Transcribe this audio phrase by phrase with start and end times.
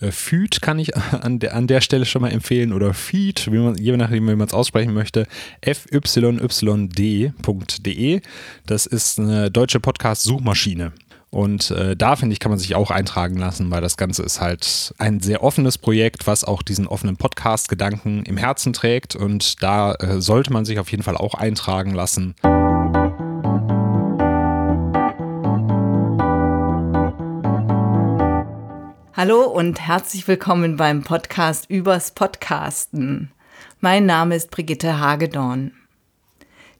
[0.00, 3.58] Äh, Feed kann ich an der, an der Stelle schon mal empfehlen oder Feed, wie
[3.58, 5.26] man, je nachdem, wie man es aussprechen möchte,
[5.62, 6.70] fyyd.de.
[8.66, 10.92] Das ist eine deutsche Podcast-Suchmaschine.
[11.30, 14.40] Und äh, da finde ich, kann man sich auch eintragen lassen, weil das Ganze ist
[14.40, 19.14] halt ein sehr offenes Projekt, was auch diesen offenen Podcast-Gedanken im Herzen trägt.
[19.14, 22.34] Und da äh, sollte man sich auf jeden Fall auch eintragen lassen.
[29.22, 33.30] Hallo und herzlich willkommen beim Podcast übers Podcasten.
[33.78, 35.72] Mein Name ist Brigitte Hagedorn.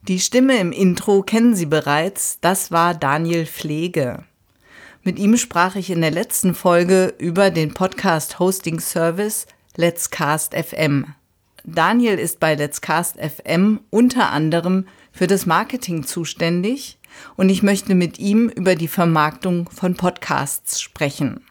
[0.07, 4.23] Die Stimme im Intro kennen Sie bereits, das war Daniel Pflege.
[5.03, 9.45] Mit ihm sprach ich in der letzten Folge über den Podcast Hosting Service
[9.75, 11.13] Let's Cast FM.
[11.63, 16.97] Daniel ist bei Let's Cast FM unter anderem für das Marketing zuständig
[17.37, 21.45] und ich möchte mit ihm über die Vermarktung von Podcasts sprechen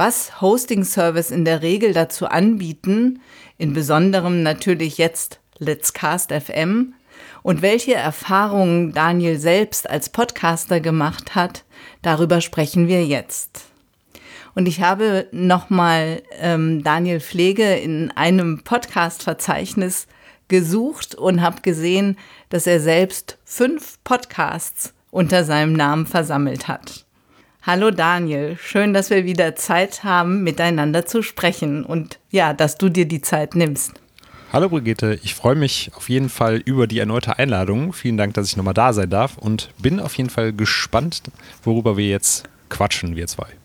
[0.00, 3.20] was Hosting Service in der Regel dazu anbieten,
[3.58, 6.94] in besonderem natürlich jetzt Let's Cast FM
[7.42, 11.64] und welche Erfahrungen Daniel selbst als Podcaster gemacht hat,
[12.00, 13.66] darüber sprechen wir jetzt.
[14.54, 20.06] Und ich habe nochmal ähm, Daniel Pflege in einem Podcast-Verzeichnis
[20.48, 22.16] gesucht und habe gesehen,
[22.48, 27.04] dass er selbst fünf Podcasts unter seinem Namen versammelt hat.
[27.62, 32.88] Hallo Daniel, schön, dass wir wieder Zeit haben, miteinander zu sprechen und ja, dass du
[32.88, 33.92] dir die Zeit nimmst.
[34.50, 37.92] Hallo Brigitte, ich freue mich auf jeden Fall über die erneute Einladung.
[37.92, 41.22] Vielen Dank, dass ich nochmal da sein darf und bin auf jeden Fall gespannt,
[41.62, 43.59] worüber wir jetzt quatschen, wir zwei.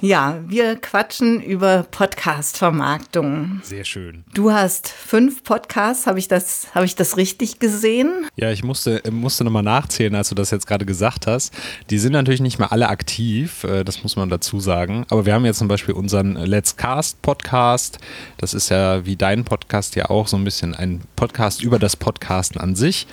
[0.00, 3.60] Ja, wir quatschen über Podcast-Vermarktung.
[3.64, 4.22] Sehr schön.
[4.32, 8.28] Du hast fünf Podcasts, habe ich, das, hab ich das richtig gesehen?
[8.36, 11.52] Ja, ich musste, musste nochmal nachzählen, als du das jetzt gerade gesagt hast.
[11.90, 15.04] Die sind natürlich nicht mehr alle aktiv, äh, das muss man dazu sagen.
[15.10, 17.98] Aber wir haben jetzt zum Beispiel unseren Let's Cast Podcast.
[18.36, 21.96] Das ist ja wie dein Podcast ja auch so ein bisschen ein Podcast über das
[21.96, 23.08] Podcasten an sich.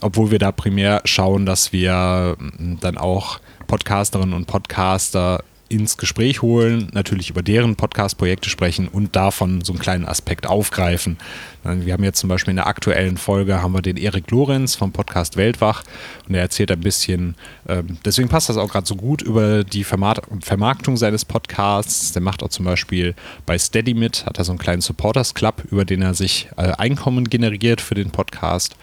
[0.00, 6.42] Obwohl wir da primär schauen, dass wir mm, dann auch Podcasterinnen und Podcaster ins Gespräch
[6.42, 11.16] holen, natürlich über deren Podcast-Projekte sprechen und davon so einen kleinen Aspekt aufgreifen.
[11.62, 14.92] Wir haben jetzt zum Beispiel in der aktuellen Folge haben wir den Erik Lorenz vom
[14.92, 15.84] Podcast Weltwach
[16.28, 17.36] und er erzählt ein bisschen,
[17.68, 22.12] äh, deswegen passt das auch gerade so gut über die Vermarktung seines Podcasts.
[22.12, 23.14] Der macht auch zum Beispiel
[23.46, 26.72] bei Steady mit, hat er so einen kleinen Supporters Club, über den er sich äh,
[26.72, 28.74] Einkommen generiert für den Podcast.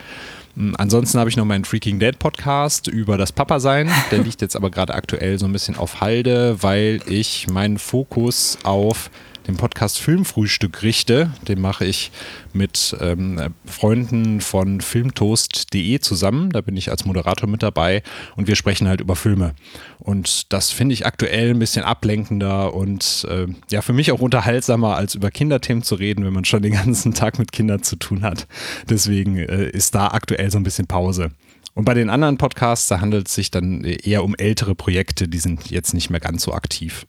[0.57, 3.91] Hm, ansonsten habe ich noch meinen Freaking Dead Podcast über das Papa-Sein.
[4.09, 8.57] Der liegt jetzt aber gerade aktuell so ein bisschen auf Halde, weil ich meinen Fokus
[8.63, 9.11] auf
[9.47, 11.31] den Podcast Filmfrühstück richte.
[11.47, 12.11] Den mache ich
[12.53, 16.51] mit ähm, Freunden von filmtoast.de zusammen.
[16.51, 18.03] Da bin ich als Moderator mit dabei
[18.35, 19.55] und wir sprechen halt über Filme.
[19.99, 24.95] Und das finde ich aktuell ein bisschen ablenkender und äh, ja, für mich auch unterhaltsamer,
[24.95, 28.23] als über Kinderthemen zu reden, wenn man schon den ganzen Tag mit Kindern zu tun
[28.23, 28.47] hat.
[28.89, 31.31] Deswegen äh, ist da aktuell so ein bisschen Pause.
[31.73, 35.37] Und bei den anderen Podcasts, da handelt es sich dann eher um ältere Projekte, die
[35.37, 37.05] sind jetzt nicht mehr ganz so aktiv.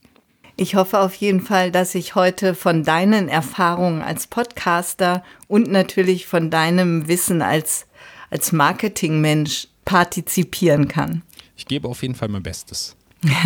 [0.60, 6.26] Ich hoffe auf jeden Fall, dass ich heute von deinen Erfahrungen als Podcaster und natürlich
[6.26, 7.86] von deinem Wissen als,
[8.28, 11.22] als Marketingmensch partizipieren kann.
[11.56, 12.96] Ich gebe auf jeden Fall mein Bestes.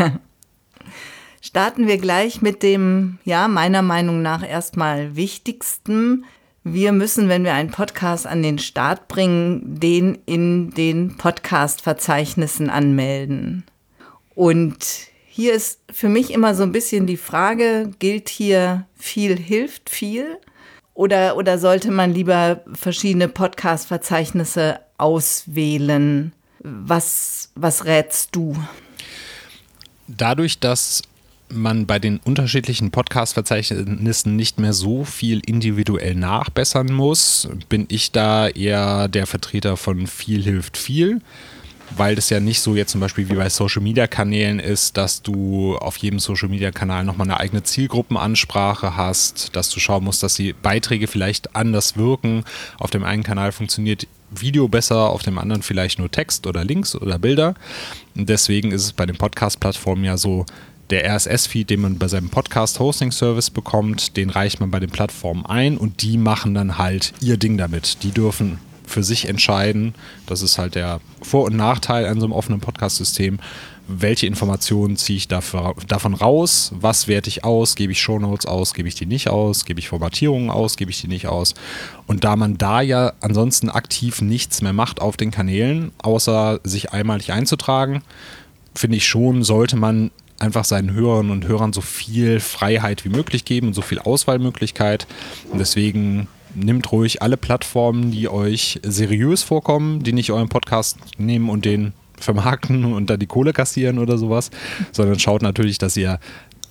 [1.43, 6.25] Starten wir gleich mit dem, ja, meiner Meinung nach erstmal wichtigsten.
[6.65, 13.65] Wir müssen, wenn wir einen Podcast an den Start bringen, den in den Podcast-Verzeichnissen anmelden.
[14.35, 19.89] Und hier ist für mich immer so ein bisschen die Frage, gilt hier viel hilft
[19.89, 20.37] viel?
[20.93, 26.35] Oder, oder sollte man lieber verschiedene Podcast-Verzeichnisse auswählen?
[26.59, 28.55] Was, was rätst du?
[30.07, 31.01] Dadurch, dass
[31.49, 38.49] man bei den unterschiedlichen Podcast-Verzeichnissen nicht mehr so viel individuell nachbessern muss, bin ich da
[38.49, 41.23] eher der Vertreter von viel hilft viel
[41.97, 45.23] weil das ja nicht so jetzt zum Beispiel wie bei Social Media Kanälen ist, dass
[45.23, 50.23] du auf jedem Social Media Kanal nochmal eine eigene Zielgruppenansprache hast, dass du schauen musst,
[50.23, 52.45] dass die Beiträge vielleicht anders wirken.
[52.79, 56.95] Auf dem einen Kanal funktioniert Video besser, auf dem anderen vielleicht nur Text oder Links
[56.95, 57.55] oder Bilder.
[58.15, 60.47] Und deswegen ist es bei den Podcast-Plattformen ja so,
[60.91, 65.79] der RSS-Feed, den man bei seinem Podcast-Hosting-Service bekommt, den reicht man bei den Plattformen ein
[65.79, 68.03] und die machen dann halt ihr Ding damit.
[68.03, 68.59] Die dürfen
[68.93, 69.95] für sich entscheiden.
[70.27, 73.39] Das ist halt der Vor- und Nachteil an so einem offenen Podcast-System.
[73.89, 76.73] Welche Informationen ziehe ich dafür, davon raus?
[76.79, 77.75] Was werte ich aus?
[77.75, 78.75] Gebe ich Shownotes aus?
[78.75, 79.65] Gebe ich die nicht aus?
[79.65, 80.77] Gebe ich Formatierungen aus?
[80.77, 81.55] Gebe ich die nicht aus?
[82.07, 86.93] Und da man da ja ansonsten aktiv nichts mehr macht auf den Kanälen, außer sich
[86.93, 88.03] einmalig einzutragen,
[88.75, 93.45] finde ich schon, sollte man einfach seinen Hörern und Hörern so viel Freiheit wie möglich
[93.45, 95.07] geben und so viel Auswahlmöglichkeit.
[95.51, 101.49] Und deswegen nimmt ruhig alle Plattformen, die euch seriös vorkommen, die nicht euren Podcast nehmen
[101.49, 104.51] und den vermarkten und da die Kohle kassieren oder sowas,
[104.93, 106.21] sondern schaut natürlich, dass ihr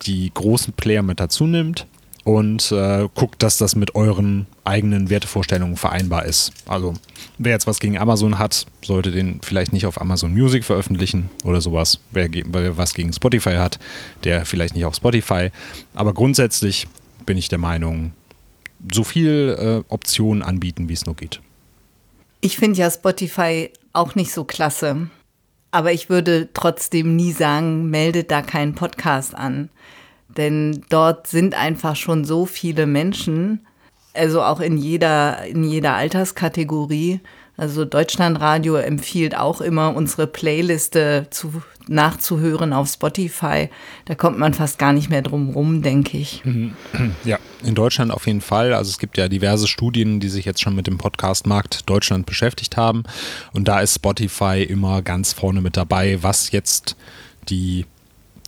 [0.03, 1.87] die großen Player mit dazu nimmt
[2.23, 6.51] und äh, guckt, dass das mit euren eigenen Wertevorstellungen vereinbar ist.
[6.67, 6.93] Also
[7.37, 11.61] wer jetzt was gegen Amazon hat, sollte den vielleicht nicht auf Amazon Music veröffentlichen oder
[11.61, 11.99] sowas.
[12.11, 13.79] Wer, wer was gegen Spotify hat,
[14.23, 15.49] der vielleicht nicht auf Spotify.
[15.95, 16.87] Aber grundsätzlich
[17.25, 18.13] bin ich der Meinung,
[18.91, 21.41] so viel äh, Optionen anbieten, wie es nur geht.
[22.41, 25.09] Ich finde ja Spotify auch nicht so klasse.
[25.71, 29.69] Aber ich würde trotzdem nie sagen, meldet da keinen Podcast an.
[30.27, 33.65] Denn dort sind einfach schon so viele Menschen,
[34.13, 37.21] also auch in jeder, in jeder Alterskategorie.
[37.61, 43.69] Also Deutschlandradio empfiehlt auch immer, unsere Playliste zu, nachzuhören auf Spotify.
[44.05, 46.41] Da kommt man fast gar nicht mehr drum rum, denke ich.
[47.23, 48.73] Ja, in Deutschland auf jeden Fall.
[48.73, 52.77] Also es gibt ja diverse Studien, die sich jetzt schon mit dem Podcast-Markt Deutschland beschäftigt
[52.77, 53.03] haben.
[53.53, 56.95] Und da ist Spotify immer ganz vorne mit dabei, was jetzt
[57.47, 57.85] die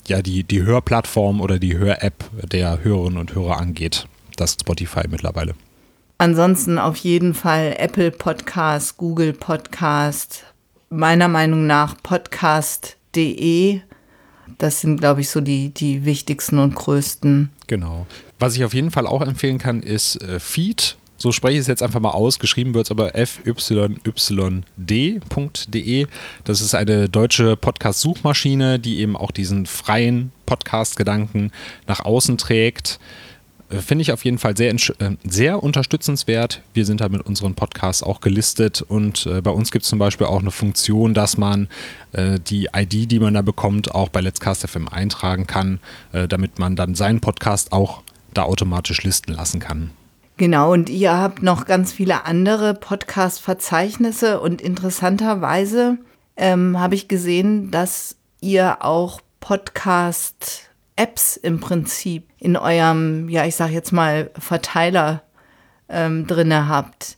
[0.07, 4.07] ja, die, die Hörplattform oder die Hör-App der Hörerinnen und Hörer angeht.
[4.37, 5.53] Das Spotify mittlerweile.
[6.23, 10.45] Ansonsten auf jeden Fall Apple Podcast, Google Podcast,
[10.89, 13.81] meiner Meinung nach podcast.de.
[14.57, 17.49] Das sind, glaube ich, so die, die wichtigsten und größten.
[17.67, 18.07] Genau.
[18.39, 21.67] Was ich auf jeden Fall auch empfehlen kann, ist äh, Feed so spreche ich es
[21.67, 22.37] jetzt einfach mal aus.
[22.37, 23.67] Geschrieben wird es aber fyyd.de.
[26.43, 31.51] Das ist eine deutsche Podcast-Suchmaschine, die eben auch diesen freien Podcast-Gedanken
[31.87, 32.99] nach außen trägt.
[33.73, 34.77] Äh, finde ich auf jeden Fall sehr, äh,
[35.23, 36.61] sehr unterstützenswert.
[36.73, 39.99] Wir sind da mit unseren Podcasts auch gelistet und äh, bei uns gibt es zum
[39.99, 41.67] Beispiel auch eine Funktion, dass man
[42.15, 45.79] die ID, die man da bekommt, auch bei Let's Cast FM eintragen kann,
[46.11, 48.03] damit man dann seinen Podcast auch
[48.35, 49.89] da automatisch listen lassen kann.
[50.37, 55.97] Genau, und ihr habt noch ganz viele andere Podcast-Verzeichnisse und interessanterweise
[56.37, 59.19] ähm, habe ich gesehen, dass ihr auch
[60.95, 65.23] Podcast-Apps im Prinzip in eurem, ja, ich sage jetzt mal, Verteiler
[65.89, 67.17] ähm, drinne habt.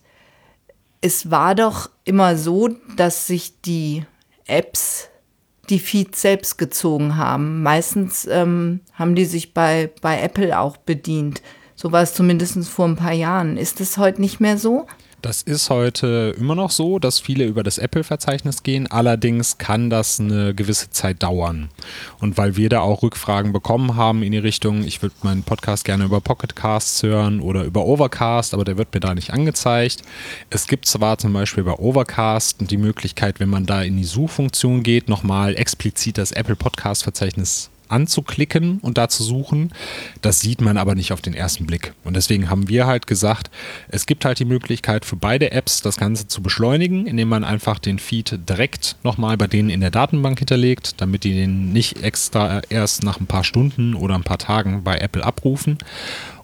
[1.00, 4.04] Es war doch immer so, dass sich die
[4.46, 5.08] Apps
[5.68, 7.62] die Feeds selbst gezogen haben.
[7.62, 11.42] Meistens ähm, haben die sich bei, bei Apple auch bedient.
[11.74, 13.56] So war es zumindest vor ein paar Jahren.
[13.56, 14.86] Ist es heute nicht mehr so?
[15.22, 18.86] Das ist heute immer noch so, dass viele über das Apple-Verzeichnis gehen.
[18.86, 21.68] Allerdings kann das eine gewisse Zeit dauern.
[22.20, 25.84] Und weil wir da auch Rückfragen bekommen haben in die Richtung, ich würde meinen Podcast
[25.84, 30.02] gerne über Pocketcasts hören oder über Overcast, aber der wird mir da nicht angezeigt.
[30.50, 34.82] Es gibt zwar zum Beispiel bei Overcast die Möglichkeit, wenn man da in die Suchfunktion
[34.82, 39.72] geht, nochmal explizit das Apple Podcast-Verzeichnis anzuklicken und da zu suchen.
[40.22, 41.92] Das sieht man aber nicht auf den ersten Blick.
[42.04, 43.50] Und deswegen haben wir halt gesagt,
[43.88, 47.78] es gibt halt die Möglichkeit für beide Apps das Ganze zu beschleunigen, indem man einfach
[47.78, 52.62] den Feed direkt nochmal bei denen in der Datenbank hinterlegt, damit die den nicht extra
[52.68, 55.78] erst nach ein paar Stunden oder ein paar Tagen bei Apple abrufen.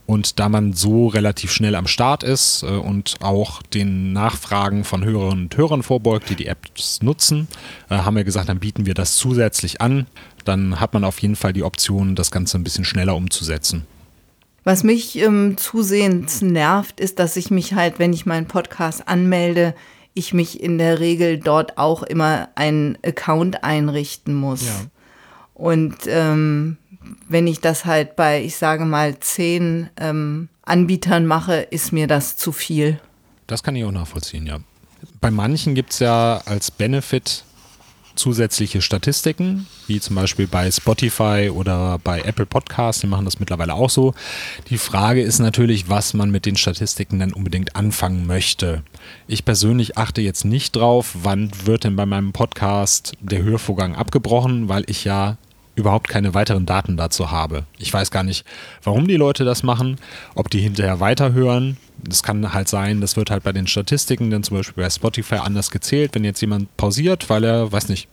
[0.04, 5.04] Und da man so relativ schnell am Start ist äh, und auch den Nachfragen von
[5.04, 7.46] Hörerinnen und Hörern vorbeugt, die die Apps nutzen,
[7.88, 10.06] äh, haben wir gesagt, dann bieten wir das zusätzlich an.
[10.44, 13.86] Dann hat man auf jeden Fall die Option, das Ganze ein bisschen schneller umzusetzen.
[14.64, 19.74] Was mich ähm, zusehends nervt, ist, dass ich mich halt, wenn ich meinen Podcast anmelde,
[20.14, 24.64] ich mich in der Regel dort auch immer einen Account einrichten muss.
[24.64, 24.86] Ja.
[25.54, 26.76] Und ähm,
[27.28, 32.36] wenn ich das halt bei, ich sage mal, zehn ähm, Anbietern mache, ist mir das
[32.36, 33.00] zu viel.
[33.46, 34.60] Das kann ich auch nachvollziehen, ja.
[35.20, 37.44] Bei manchen gibt es ja als Benefit
[38.14, 43.74] zusätzliche Statistiken, wie zum Beispiel bei Spotify oder bei Apple Podcasts, die machen das mittlerweile
[43.74, 44.14] auch so.
[44.70, 48.82] Die Frage ist natürlich, was man mit den Statistiken dann unbedingt anfangen möchte.
[49.26, 54.68] Ich persönlich achte jetzt nicht drauf, wann wird denn bei meinem Podcast der Hörvorgang abgebrochen,
[54.68, 55.36] weil ich ja
[55.74, 57.64] überhaupt keine weiteren Daten dazu habe.
[57.78, 58.44] Ich weiß gar nicht,
[58.82, 59.96] warum die Leute das machen,
[60.34, 61.78] ob die hinterher weiterhören.
[61.98, 65.36] Das kann halt sein, das wird halt bei den Statistiken dann zum Beispiel bei Spotify
[65.36, 68.08] anders gezählt, wenn jetzt jemand pausiert, weil er, weiß nicht,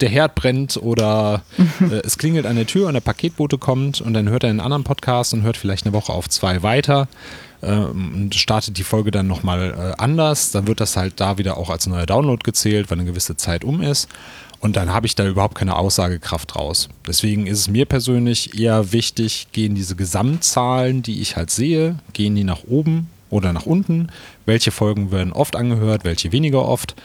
[0.00, 1.42] der, Herd brennt oder
[1.80, 4.60] äh, es klingelt an der Tür und der Paketbote kommt und dann hört er einen
[4.60, 7.08] anderen Podcast und hört vielleicht eine Woche auf zwei weiter
[7.60, 10.50] äh, und startet die Folge dann nochmal äh, anders.
[10.52, 13.64] Dann wird das halt da wieder auch als neuer Download gezählt, weil eine gewisse Zeit
[13.64, 14.08] um ist.
[14.60, 16.88] Und dann habe ich da überhaupt keine Aussagekraft draus.
[17.06, 22.34] Deswegen ist es mir persönlich eher wichtig, gehen diese Gesamtzahlen, die ich halt sehe, gehen
[22.34, 24.08] die nach oben oder nach unten?
[24.46, 26.96] Welche Folgen werden oft angehört, welche weniger oft?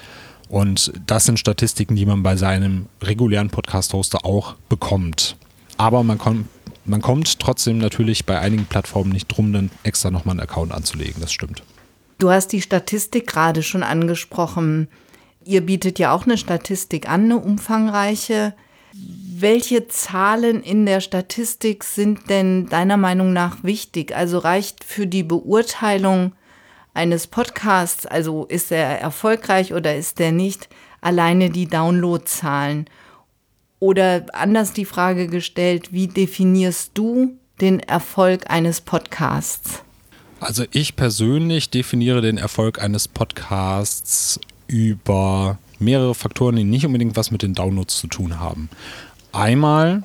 [0.49, 5.35] Und das sind Statistiken, die man bei seinem regulären Podcast-Hoster auch bekommt.
[5.77, 6.47] aber man kommt,
[6.85, 11.21] man kommt trotzdem natürlich bei einigen Plattformen nicht drum, dann extra nochmal einen Account anzulegen.
[11.21, 11.63] Das stimmt.
[12.19, 14.87] Du hast die Statistik gerade schon angesprochen.
[15.45, 18.53] Ihr bietet ja auch eine Statistik an, eine umfangreiche.
[18.93, 24.15] Welche Zahlen in der Statistik sind denn deiner Meinung nach wichtig?
[24.15, 26.33] Also reicht für die Beurteilung
[26.93, 30.69] eines Podcasts, also ist er erfolgreich oder ist er nicht,
[31.01, 32.85] alleine die Downloadzahlen?
[33.79, 39.83] Oder anders die Frage gestellt, wie definierst du den Erfolg eines Podcasts?
[40.39, 47.31] Also ich persönlich definiere den Erfolg eines Podcasts über mehrere Faktoren, die nicht unbedingt was
[47.31, 48.69] mit den Downloads zu tun haben.
[49.31, 50.03] Einmal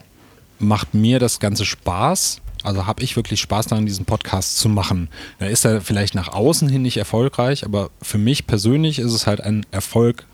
[0.58, 2.40] macht mir das Ganze Spaß.
[2.64, 5.08] Also habe ich wirklich Spaß daran, diesen Podcast zu machen.
[5.38, 9.26] Da ist er vielleicht nach außen hin nicht erfolgreich, aber für mich persönlich ist es
[9.26, 10.26] halt ein Erfolg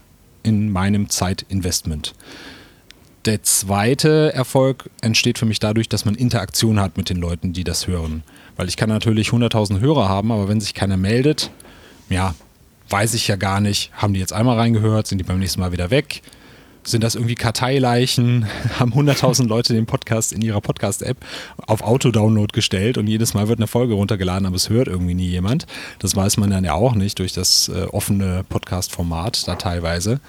[0.42, 2.14] in meinem Zeitinvestment.
[3.26, 7.64] Der zweite Erfolg entsteht für mich dadurch, dass man Interaktion hat mit den Leuten, die
[7.64, 8.22] das hören.
[8.56, 11.50] Weil ich kann natürlich 100.000 Hörer haben, aber wenn sich keiner meldet,
[12.10, 12.34] ja,
[12.88, 15.72] weiß ich ja gar nicht, haben die jetzt einmal reingehört, sind die beim nächsten Mal
[15.72, 16.22] wieder weg?
[16.86, 18.46] Sind das irgendwie Karteileichen?
[18.78, 21.16] Haben 100.000 Leute den Podcast in ihrer Podcast-App
[21.66, 25.28] auf Auto-Download gestellt und jedes Mal wird eine Folge runtergeladen, aber es hört irgendwie nie
[25.28, 25.66] jemand.
[25.98, 30.20] Das weiß man dann ja auch nicht durch das äh, offene Podcast-Format da teilweise.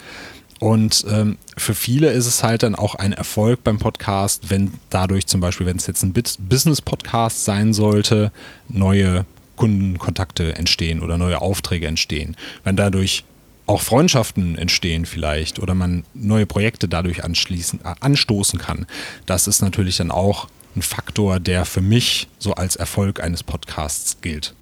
[0.60, 5.28] Und ähm, für viele ist es halt dann auch ein Erfolg beim Podcast, wenn dadurch
[5.28, 8.32] zum Beispiel, wenn es jetzt ein Business-Podcast sein sollte,
[8.70, 12.36] neue Kundenkontakte entstehen oder neue Aufträge entstehen.
[12.64, 13.24] Wenn dadurch
[13.68, 18.86] auch Freundschaften entstehen vielleicht oder man neue Projekte dadurch anschließen, äh, anstoßen kann.
[19.26, 24.22] Das ist natürlich dann auch ein Faktor, der für mich so als Erfolg eines Podcasts
[24.22, 24.54] gilt.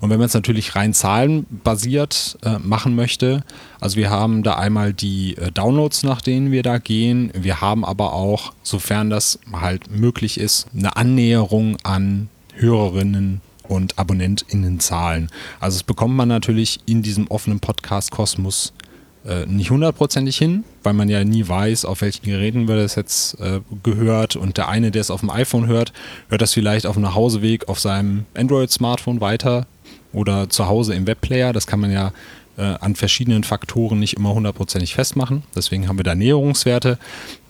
[0.00, 3.44] Und wenn man es natürlich rein zahlenbasiert äh, machen möchte,
[3.80, 7.30] also wir haben da einmal die äh, Downloads, nach denen wir da gehen.
[7.34, 15.30] Wir haben aber auch, sofern das halt möglich ist, eine Annäherung an Hörerinnen und AbonnentInnenzahlen.
[15.60, 18.72] Also das bekommt man natürlich in diesem offenen Podcast-Kosmos
[19.26, 23.38] äh, nicht hundertprozentig hin, weil man ja nie weiß, auf welchen Geräten wird es jetzt
[23.40, 24.36] äh, gehört.
[24.36, 25.92] Und der eine, der es auf dem iPhone hört,
[26.28, 29.66] hört das vielleicht auf dem Nachhauseweg auf seinem Android-Smartphone weiter
[30.12, 31.52] oder zu Hause im Webplayer.
[31.52, 32.12] Das kann man ja
[32.56, 35.42] äh, an verschiedenen Faktoren nicht immer hundertprozentig festmachen.
[35.54, 36.98] Deswegen haben wir da Näherungswerte.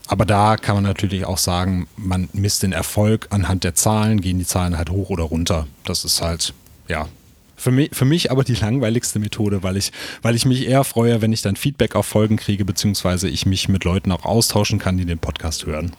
[0.09, 4.39] Aber da kann man natürlich auch sagen, man misst den Erfolg anhand der Zahlen, gehen
[4.39, 5.67] die Zahlen halt hoch oder runter.
[5.85, 6.55] Das ist halt,
[6.89, 7.09] ja,
[7.57, 11.21] für mich, für mich aber die langweiligste Methode, weil ich, weil ich mich eher freue,
[11.21, 14.97] wenn ich dann Feedback auf Folgen kriege, beziehungsweise ich mich mit Leuten auch austauschen kann,
[14.97, 15.93] die den Podcast hören.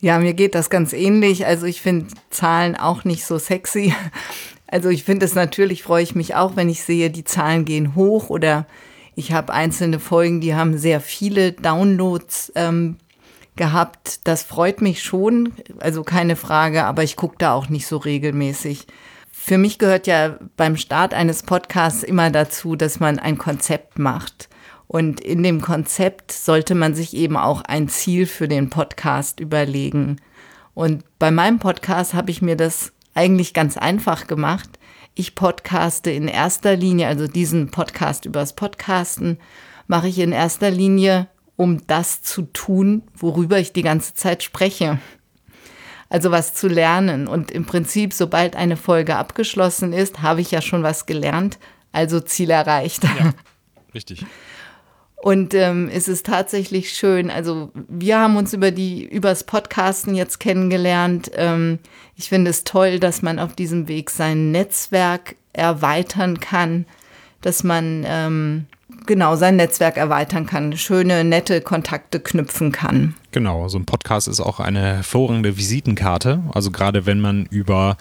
[0.00, 1.46] Ja, mir geht das ganz ähnlich.
[1.46, 3.94] Also ich finde Zahlen auch nicht so sexy.
[4.72, 7.96] Also ich finde es natürlich, freue ich mich auch, wenn ich sehe, die Zahlen gehen
[7.96, 8.66] hoch oder
[9.20, 12.96] ich habe einzelne Folgen, die haben sehr viele Downloads ähm,
[13.54, 14.26] gehabt.
[14.26, 18.86] Das freut mich schon, also keine Frage, aber ich gucke da auch nicht so regelmäßig.
[19.30, 24.48] Für mich gehört ja beim Start eines Podcasts immer dazu, dass man ein Konzept macht.
[24.86, 30.16] Und in dem Konzept sollte man sich eben auch ein Ziel für den Podcast überlegen.
[30.72, 34.78] Und bei meinem Podcast habe ich mir das eigentlich ganz einfach gemacht.
[35.14, 39.38] Ich podcaste in erster Linie, also diesen Podcast übers Podcasten,
[39.86, 44.98] mache ich in erster Linie, um das zu tun, worüber ich die ganze Zeit spreche.
[46.08, 47.28] Also was zu lernen.
[47.28, 51.58] Und im Prinzip, sobald eine Folge abgeschlossen ist, habe ich ja schon was gelernt,
[51.92, 53.04] also Ziel erreicht.
[53.04, 53.32] Ja,
[53.94, 54.24] richtig.
[55.22, 57.30] Und ähm, es ist tatsächlich schön.
[57.30, 61.30] Also wir haben uns über die übers Podcasten jetzt kennengelernt.
[61.34, 61.78] Ähm,
[62.16, 66.86] ich finde es toll, dass man auf diesem Weg sein Netzwerk erweitern kann,
[67.42, 68.66] dass man ähm,
[69.10, 73.16] genau sein Netzwerk erweitern kann, schöne, nette Kontakte knüpfen kann.
[73.32, 76.44] Genau, so ein Podcast ist auch eine hervorragende Visitenkarte.
[76.54, 77.96] Also gerade wenn man über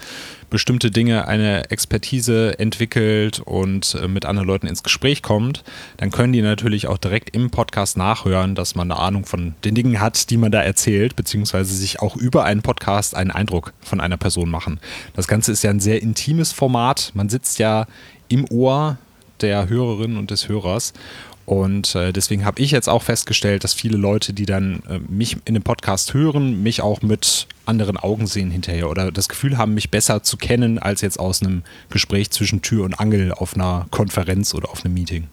[0.52, 5.64] bestimmte Dinge eine Expertise entwickelt und äh, mit anderen Leuten ins Gespräch kommt,
[5.98, 9.74] dann können die natürlich auch direkt im Podcast nachhören, dass man eine Ahnung von den
[9.74, 14.00] Dingen hat, die man da erzählt, beziehungsweise sich auch über einen Podcast einen Eindruck von
[14.00, 14.80] einer Person machen.
[15.16, 17.14] Das Ganze ist ja ein sehr intimes Format.
[17.16, 17.88] Man sitzt ja
[18.28, 19.00] im Ohr
[19.42, 20.94] der Hörerin und des Hörers.
[21.46, 25.38] Und äh, deswegen habe ich jetzt auch festgestellt, dass viele Leute, die dann äh, mich
[25.46, 29.74] in dem Podcast hören, mich auch mit anderen Augen sehen hinterher oder das Gefühl haben,
[29.74, 33.88] mich besser zu kennen, als jetzt aus einem Gespräch zwischen Tür und Angel auf einer
[33.90, 35.28] Konferenz oder auf einem Meeting.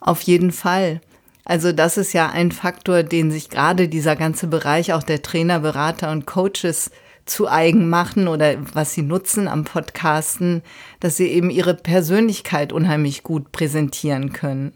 [0.00, 1.00] Auf jeden Fall.
[1.44, 5.60] Also das ist ja ein Faktor, den sich gerade dieser ganze Bereich auch der Trainer,
[5.60, 6.90] Berater und Coaches
[7.26, 10.62] zu eigen machen oder was sie nutzen am Podcasten,
[11.00, 14.72] dass sie eben ihre Persönlichkeit unheimlich gut präsentieren können.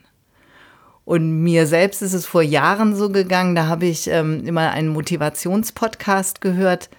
[1.04, 4.88] Und mir selbst ist es vor Jahren so gegangen, da habe ich ähm, immer einen
[4.88, 6.90] Motivationspodcast gehört.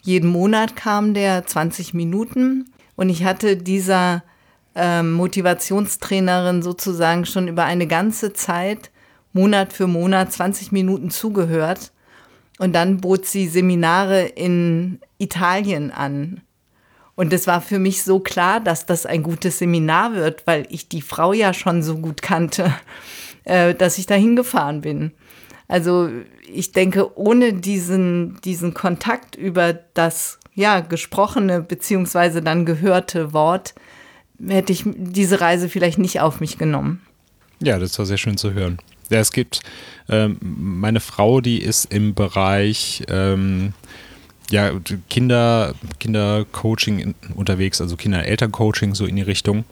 [0.00, 4.22] Jeden Monat kam der 20 Minuten und ich hatte dieser
[4.74, 8.90] ähm, Motivationstrainerin sozusagen schon über eine ganze Zeit,
[9.32, 11.92] Monat für Monat, 20 Minuten zugehört.
[12.58, 16.42] Und dann bot sie Seminare in Italien an.
[17.14, 20.88] Und es war für mich so klar, dass das ein gutes Seminar wird, weil ich
[20.88, 22.74] die Frau ja schon so gut kannte,
[23.44, 25.12] äh, dass ich da hingefahren bin.
[25.68, 26.10] Also
[26.52, 33.74] ich denke, ohne diesen, diesen Kontakt über das ja, gesprochene beziehungsweise dann gehörte Wort
[34.46, 37.00] hätte ich diese Reise vielleicht nicht auf mich genommen.
[37.60, 38.78] Ja, das war sehr schön zu hören.
[39.12, 39.60] Ja, es gibt
[40.08, 43.74] ähm, meine Frau, die ist im Bereich ähm,
[44.50, 44.70] ja,
[45.10, 49.64] Kinder, Kindercoaching unterwegs, also Kinder-Eltern-Coaching, so in die Richtung.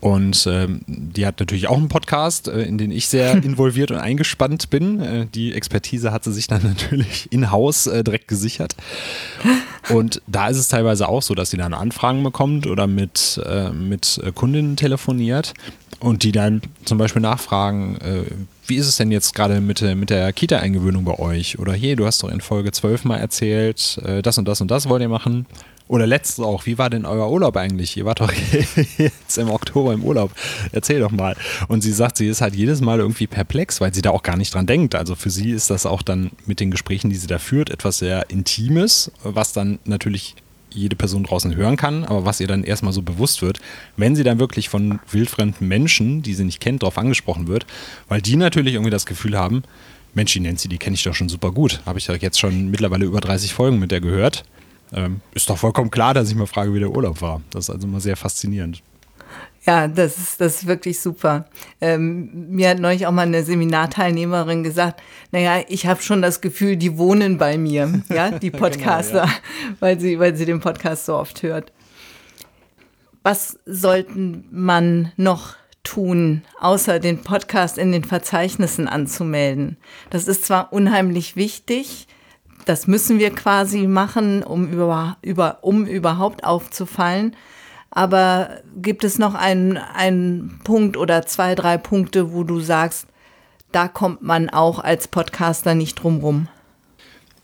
[0.00, 3.98] Und ähm, die hat natürlich auch einen Podcast, äh, in den ich sehr involviert und
[3.98, 5.00] eingespannt bin.
[5.00, 8.74] Äh, die Expertise hat sie sich dann natürlich in-house äh, direkt gesichert.
[9.90, 13.70] Und da ist es teilweise auch so, dass sie dann Anfragen bekommt oder mit, äh,
[13.70, 15.54] mit Kundinnen telefoniert
[16.02, 18.24] und die dann zum Beispiel nachfragen, äh,
[18.72, 21.58] wie ist es denn jetzt gerade mit, mit der Kita-Eingewöhnung bei euch?
[21.58, 24.70] Oder hier, du hast doch in Folge 12 mal erzählt, äh, das und das und
[24.70, 25.44] das wollt ihr machen.
[25.88, 27.98] Oder letztes auch, wie war denn euer Urlaub eigentlich?
[27.98, 28.32] Ihr wart doch
[28.96, 30.30] jetzt im Oktober im Urlaub.
[30.72, 31.36] Erzähl doch mal.
[31.68, 34.38] Und sie sagt, sie ist halt jedes Mal irgendwie perplex, weil sie da auch gar
[34.38, 34.94] nicht dran denkt.
[34.94, 37.98] Also für sie ist das auch dann mit den Gesprächen, die sie da führt, etwas
[37.98, 40.34] sehr Intimes, was dann natürlich
[40.74, 43.60] jede Person draußen hören kann, aber was ihr dann erstmal so bewusst wird,
[43.96, 47.66] wenn sie dann wirklich von wildfremden Menschen, die sie nicht kennt, darauf angesprochen wird,
[48.08, 49.62] weil die natürlich irgendwie das Gefühl haben,
[50.14, 51.80] Mensch, die Nancy, die kenne ich doch schon super gut.
[51.86, 54.44] Habe ich ja jetzt schon mittlerweile über 30 Folgen mit der gehört
[54.92, 57.40] ähm, ist doch vollkommen klar, dass ich mal frage, wie der Urlaub war.
[57.50, 58.82] Das ist also mal sehr faszinierend.
[59.64, 61.44] Ja, das ist, das ist wirklich super.
[61.80, 65.00] Ähm, mir hat neulich auch mal eine Seminarteilnehmerin gesagt,
[65.30, 69.74] naja, ich habe schon das Gefühl, die wohnen bei mir, ja, die Podcaster, genau, ja.
[69.80, 71.72] weil, sie, weil sie den Podcast so oft hört.
[73.22, 75.54] Was sollten man noch
[75.84, 79.76] tun, außer den Podcast in den Verzeichnissen anzumelden?
[80.10, 82.08] Das ist zwar unheimlich wichtig,
[82.64, 87.36] das müssen wir quasi machen, um, über, über, um überhaupt aufzufallen.
[87.94, 93.06] Aber gibt es noch einen, einen Punkt oder zwei, drei Punkte, wo du sagst,
[93.70, 96.48] da kommt man auch als Podcaster nicht drum rum?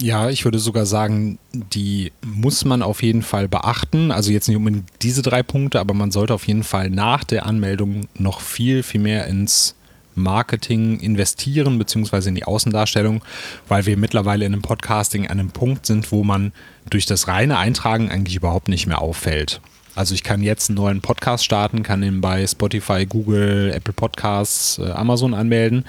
[0.00, 4.10] Ja, ich würde sogar sagen, die muss man auf jeden Fall beachten.
[4.10, 7.44] Also jetzt nicht unbedingt diese drei Punkte, aber man sollte auf jeden Fall nach der
[7.44, 9.74] Anmeldung noch viel, viel mehr ins
[10.14, 13.22] Marketing investieren, beziehungsweise in die Außendarstellung,
[13.68, 16.52] weil wir mittlerweile in einem Podcasting an einem Punkt sind, wo man
[16.88, 19.60] durch das reine Eintragen eigentlich überhaupt nicht mehr auffällt.
[19.98, 24.78] Also ich kann jetzt einen neuen Podcast starten, kann ihn bei Spotify, Google, Apple Podcasts,
[24.78, 25.86] äh, Amazon anmelden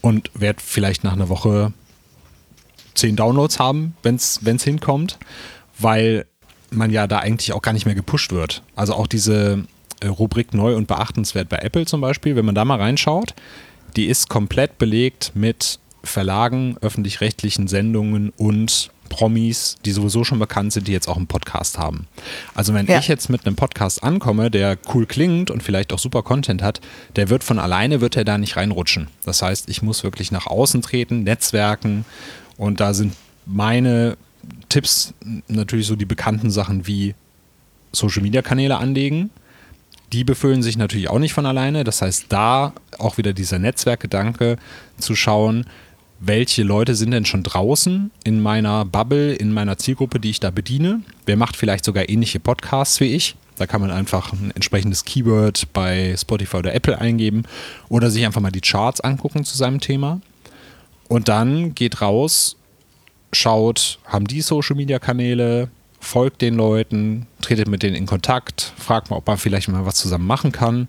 [0.00, 1.72] und werde vielleicht nach einer Woche
[2.94, 5.20] zehn Downloads haben, wenn es hinkommt,
[5.78, 6.26] weil
[6.70, 8.64] man ja da eigentlich auch gar nicht mehr gepusht wird.
[8.74, 9.64] Also auch diese
[10.00, 13.36] äh, Rubrik neu und beachtenswert bei Apple zum Beispiel, wenn man da mal reinschaut,
[13.94, 20.88] die ist komplett belegt mit Verlagen, öffentlich-rechtlichen Sendungen und Promis, die sowieso schon bekannt sind,
[20.88, 22.06] die jetzt auch einen Podcast haben.
[22.54, 22.98] Also wenn ja.
[22.98, 26.80] ich jetzt mit einem Podcast ankomme, der cool klingt und vielleicht auch super Content hat,
[27.16, 29.08] der wird von alleine, wird er da nicht reinrutschen.
[29.24, 32.04] Das heißt, ich muss wirklich nach außen treten, Netzwerken
[32.56, 33.14] und da sind
[33.46, 34.16] meine
[34.68, 35.14] Tipps
[35.48, 37.14] natürlich so die bekannten Sachen wie
[37.92, 39.30] Social-Media-Kanäle anlegen,
[40.12, 41.84] die befüllen sich natürlich auch nicht von alleine.
[41.84, 44.56] Das heißt, da auch wieder dieser Netzwerkgedanke
[44.98, 45.66] zu schauen,
[46.20, 50.50] welche Leute sind denn schon draußen in meiner Bubble, in meiner Zielgruppe, die ich da
[50.50, 51.00] bediene.
[51.26, 53.36] Wer macht vielleicht sogar ähnliche Podcasts wie ich?
[53.56, 57.44] Da kann man einfach ein entsprechendes Keyword bei Spotify oder Apple eingeben
[57.88, 60.20] oder sich einfach mal die Charts angucken zu seinem Thema.
[61.08, 62.56] Und dann geht raus,
[63.32, 65.68] schaut, haben die Social-Media-Kanäle,
[66.00, 69.96] folgt den Leuten, tretet mit denen in Kontakt, fragt mal, ob man vielleicht mal was
[69.96, 70.88] zusammen machen kann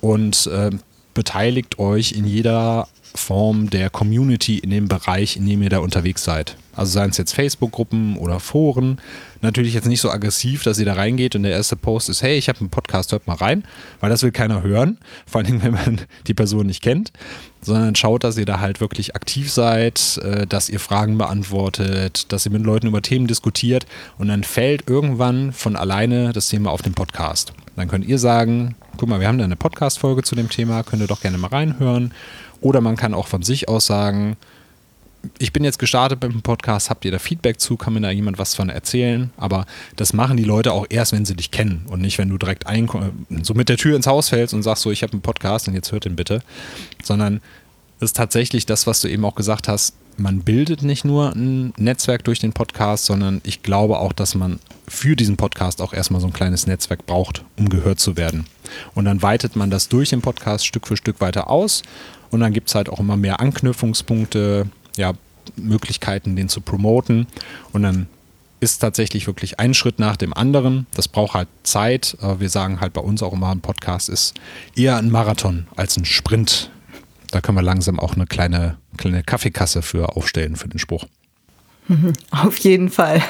[0.00, 0.70] und äh,
[1.14, 6.24] beteiligt euch in jeder Form der Community in dem Bereich, in dem ihr da unterwegs
[6.24, 6.56] seid.
[6.74, 8.98] Also seien es jetzt Facebook-Gruppen oder Foren.
[9.40, 12.36] Natürlich jetzt nicht so aggressiv, dass ihr da reingeht und der erste Post ist, hey,
[12.36, 13.64] ich habe einen Podcast, hört mal rein,
[14.00, 17.12] weil das will keiner hören, vor allem wenn man die Person nicht kennt,
[17.60, 22.46] sondern schaut, dass ihr da halt wirklich aktiv seid, äh, dass ihr Fragen beantwortet, dass
[22.46, 23.86] ihr mit Leuten über Themen diskutiert
[24.18, 27.52] und dann fällt irgendwann von alleine das Thema auf den Podcast.
[27.76, 31.02] Dann könnt ihr sagen, guck mal, wir haben da eine Podcast-Folge zu dem Thema, könnt
[31.02, 32.12] ihr doch gerne mal reinhören
[32.64, 34.36] oder man kann auch von sich aus sagen,
[35.38, 38.10] ich bin jetzt gestartet mit dem Podcast, habt ihr da Feedback zu, kann mir da
[38.10, 39.30] jemand was von erzählen?
[39.36, 42.38] Aber das machen die Leute auch erst, wenn sie dich kennen und nicht, wenn du
[42.38, 42.64] direkt
[43.42, 45.74] so mit der Tür ins Haus fällst und sagst so, ich habe einen Podcast und
[45.74, 46.42] jetzt hört den bitte,
[47.02, 47.40] sondern
[48.00, 49.94] Das ist tatsächlich das, was du eben auch gesagt hast.
[50.16, 54.60] Man bildet nicht nur ein Netzwerk durch den Podcast, sondern ich glaube auch, dass man
[54.86, 58.46] für diesen Podcast auch erstmal so ein kleines Netzwerk braucht, um gehört zu werden.
[58.94, 61.82] Und dann weitet man das durch den Podcast Stück für Stück weiter aus.
[62.34, 64.66] Und dann gibt es halt auch immer mehr Anknüpfungspunkte,
[64.96, 65.12] ja,
[65.54, 67.28] Möglichkeiten, den zu promoten.
[67.72, 68.08] Und dann
[68.58, 70.88] ist tatsächlich wirklich ein Schritt nach dem anderen.
[70.96, 72.16] Das braucht halt Zeit.
[72.20, 74.34] Aber wir sagen halt bei uns auch immer, ein Podcast ist
[74.74, 76.72] eher ein Marathon als ein Sprint.
[77.30, 81.06] Da können wir langsam auch eine kleine, kleine Kaffeekasse für aufstellen für den Spruch.
[82.32, 83.22] Auf jeden Fall.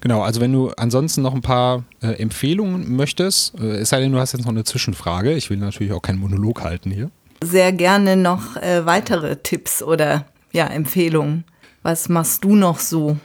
[0.00, 4.12] Genau, also wenn du ansonsten noch ein paar äh, Empfehlungen möchtest, äh, es sei denn,
[4.12, 5.34] du hast jetzt noch eine Zwischenfrage.
[5.34, 7.10] Ich will natürlich auch keinen Monolog halten hier.
[7.42, 11.44] Sehr gerne noch äh, weitere Tipps oder ja, Empfehlungen.
[11.82, 13.16] Was machst du noch so?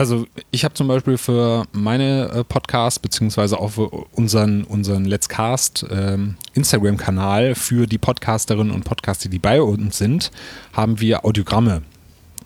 [0.00, 5.28] Also ich habe zum Beispiel für meine äh, Podcasts beziehungsweise auch für unseren, unseren Let's
[5.28, 10.30] Cast ähm, Instagram-Kanal für die Podcasterinnen und Podcaster, die bei uns sind,
[10.72, 11.82] haben wir Audiogramme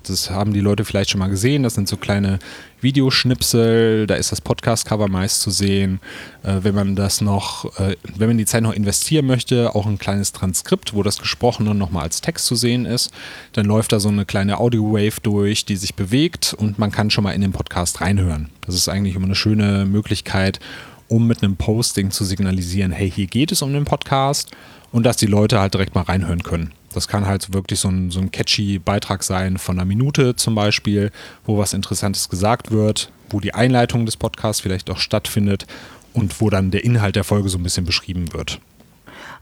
[0.09, 1.63] das haben die Leute vielleicht schon mal gesehen.
[1.63, 2.39] Das sind so kleine
[2.81, 4.07] Videoschnipsel.
[4.07, 6.01] Da ist das Podcast-Cover meist zu sehen.
[6.43, 9.99] Äh, wenn man das noch, äh, wenn man die Zeit noch investieren möchte, auch ein
[9.99, 13.11] kleines Transkript, wo das Gesprochene nochmal als Text zu sehen ist.
[13.53, 17.25] Dann läuft da so eine kleine Audio-Wave durch, die sich bewegt und man kann schon
[17.25, 18.51] mal in den Podcast reinhören.
[18.67, 20.61] Das ist eigentlich immer eine schöne Möglichkeit,
[21.09, 24.51] um mit einem Posting zu signalisieren, hey, hier geht es um den Podcast
[24.93, 26.73] und dass die Leute halt direkt mal reinhören können.
[26.95, 30.55] Das kann halt wirklich so ein, so ein catchy Beitrag sein von einer Minute zum
[30.55, 31.11] Beispiel,
[31.45, 35.67] wo was Interessantes gesagt wird, wo die Einleitung des Podcasts vielleicht auch stattfindet
[36.13, 38.61] und wo dann der Inhalt der Folge so ein bisschen beschrieben wird.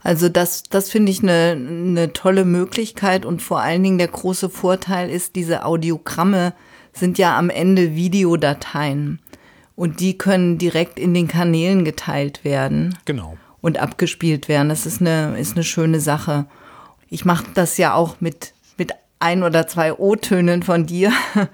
[0.01, 4.49] Also das, das finde ich eine, eine tolle Möglichkeit und vor allen Dingen der große
[4.49, 6.53] Vorteil ist, diese Audiogramme
[6.91, 9.19] sind ja am Ende Videodateien
[9.75, 12.97] und die können direkt in den Kanälen geteilt werden.
[13.05, 13.37] Genau.
[13.61, 14.67] Und abgespielt werden.
[14.67, 16.47] Das ist eine, ist eine schöne Sache
[17.13, 21.11] ich mache das ja auch mit, mit ein oder zwei O-Tönen von dir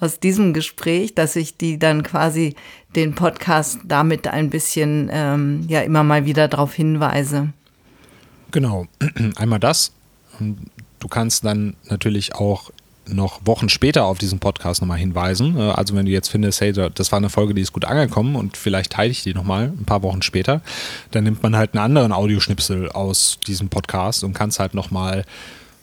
[0.00, 2.56] aus diesem Gespräch, dass ich die dann quasi
[2.96, 7.52] den Podcast damit ein bisschen ähm, ja immer mal wieder darauf hinweise.
[8.52, 8.86] Genau,
[9.36, 9.92] einmal das.
[10.98, 12.70] Du kannst dann natürlich auch
[13.06, 15.58] noch Wochen später auf diesen Podcast nochmal hinweisen.
[15.58, 18.36] Äh, also wenn du jetzt findest, hey, das war eine Folge, die ist gut angekommen
[18.36, 20.62] und vielleicht teile ich die nochmal ein paar Wochen später,
[21.10, 25.24] dann nimmt man halt einen anderen Audioschnipsel aus diesem Podcast und kann es halt nochmal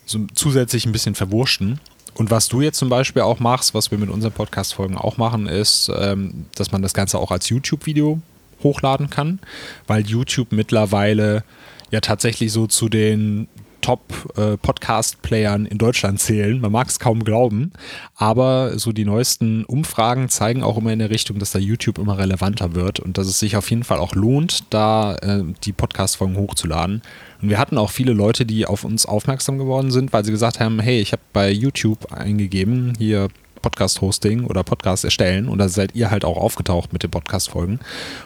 [0.05, 1.79] so zusätzlich ein bisschen verwurschten.
[2.15, 5.47] Und was du jetzt zum Beispiel auch machst, was wir mit unseren Podcast-Folgen auch machen,
[5.47, 8.19] ist, ähm, dass man das Ganze auch als YouTube-Video
[8.63, 9.39] hochladen kann,
[9.87, 11.43] weil YouTube mittlerweile
[11.91, 13.47] ja tatsächlich so zu den
[13.89, 16.61] Top-Podcast-Playern in Deutschland zählen.
[16.61, 17.71] Man mag es kaum glauben,
[18.15, 22.19] aber so die neuesten Umfragen zeigen auch immer in der Richtung, dass da YouTube immer
[22.19, 26.37] relevanter wird und dass es sich auf jeden Fall auch lohnt, da äh, die Podcast-Folgen
[26.37, 27.01] hochzuladen.
[27.41, 30.59] Und wir hatten auch viele Leute, die auf uns aufmerksam geworden sind, weil sie gesagt
[30.59, 33.29] haben, hey, ich habe bei YouTube eingegeben, hier
[33.63, 37.79] Podcast-Hosting oder Podcast erstellen und da seid ihr halt auch aufgetaucht mit den Podcast-Folgen.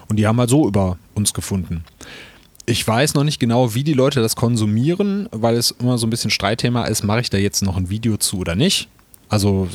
[0.09, 1.85] Und die haben halt so über uns gefunden.
[2.65, 6.09] Ich weiß noch nicht genau, wie die Leute das konsumieren, weil es immer so ein
[6.09, 8.87] bisschen Streitthema ist, mache ich da jetzt noch ein Video zu oder nicht.
[9.27, 9.67] Also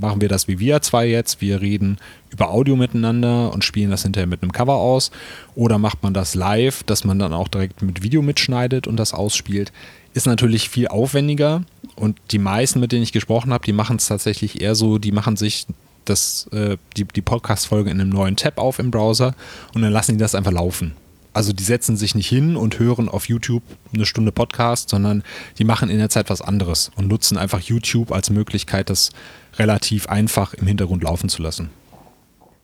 [0.00, 1.98] machen wir das wie wir zwei jetzt, wir reden
[2.30, 5.10] über Audio miteinander und spielen das hinterher mit einem Cover aus.
[5.54, 9.12] Oder macht man das live, dass man dann auch direkt mit Video mitschneidet und das
[9.12, 9.72] ausspielt.
[10.14, 11.64] Ist natürlich viel aufwendiger
[11.96, 15.12] und die meisten, mit denen ich gesprochen habe, die machen es tatsächlich eher so, die
[15.12, 15.66] machen sich
[16.06, 19.34] das, äh, die, die Podcast-Folge in einem neuen Tab auf im Browser
[19.74, 20.92] und dann lassen die das einfach laufen.
[21.36, 23.62] Also die setzen sich nicht hin und hören auf YouTube
[23.94, 25.22] eine Stunde Podcast, sondern
[25.58, 29.10] die machen in der Zeit was anderes und nutzen einfach YouTube als Möglichkeit, das
[29.58, 31.68] relativ einfach im Hintergrund laufen zu lassen.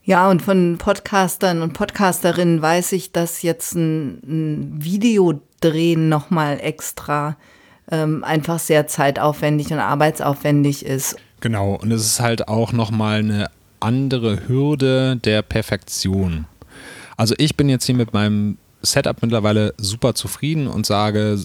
[0.04, 7.36] Ja, und von Podcastern und Podcasterinnen weiß ich, dass jetzt ein, ein Videodrehen nochmal extra
[7.90, 11.16] ähm, einfach sehr zeitaufwendig und arbeitsaufwendig ist.
[11.42, 16.46] Genau, und es ist halt auch nochmal eine andere Hürde der Perfektion.
[17.18, 21.38] Also ich bin jetzt hier mit meinem Setup mittlerweile super zufrieden und sage,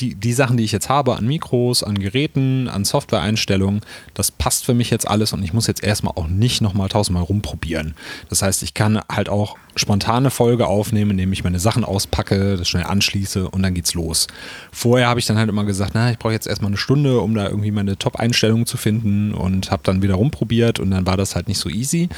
[0.00, 3.80] die, die Sachen, die ich jetzt habe an Mikros, an Geräten, an Software-Einstellungen,
[4.14, 7.24] das passt für mich jetzt alles und ich muss jetzt erstmal auch nicht nochmal tausendmal
[7.24, 7.94] rumprobieren.
[8.28, 12.68] Das heißt, ich kann halt auch spontane Folge aufnehmen, indem ich meine Sachen auspacke, das
[12.68, 14.26] schnell anschließe und dann geht's los.
[14.72, 17.34] Vorher habe ich dann halt immer gesagt, na, ich brauche jetzt erstmal eine Stunde, um
[17.34, 21.36] da irgendwie meine Top-Einstellungen zu finden und habe dann wieder rumprobiert und dann war das
[21.36, 22.08] halt nicht so easy.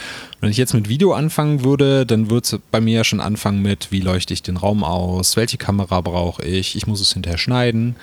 [0.41, 3.63] Wenn ich jetzt mit Video anfangen würde, dann würde es bei mir ja schon anfangen
[3.63, 7.39] mit, wie leuchte ich den Raum aus, welche Kamera brauche ich, ich muss es hinterher
[7.43, 7.97] schneiden.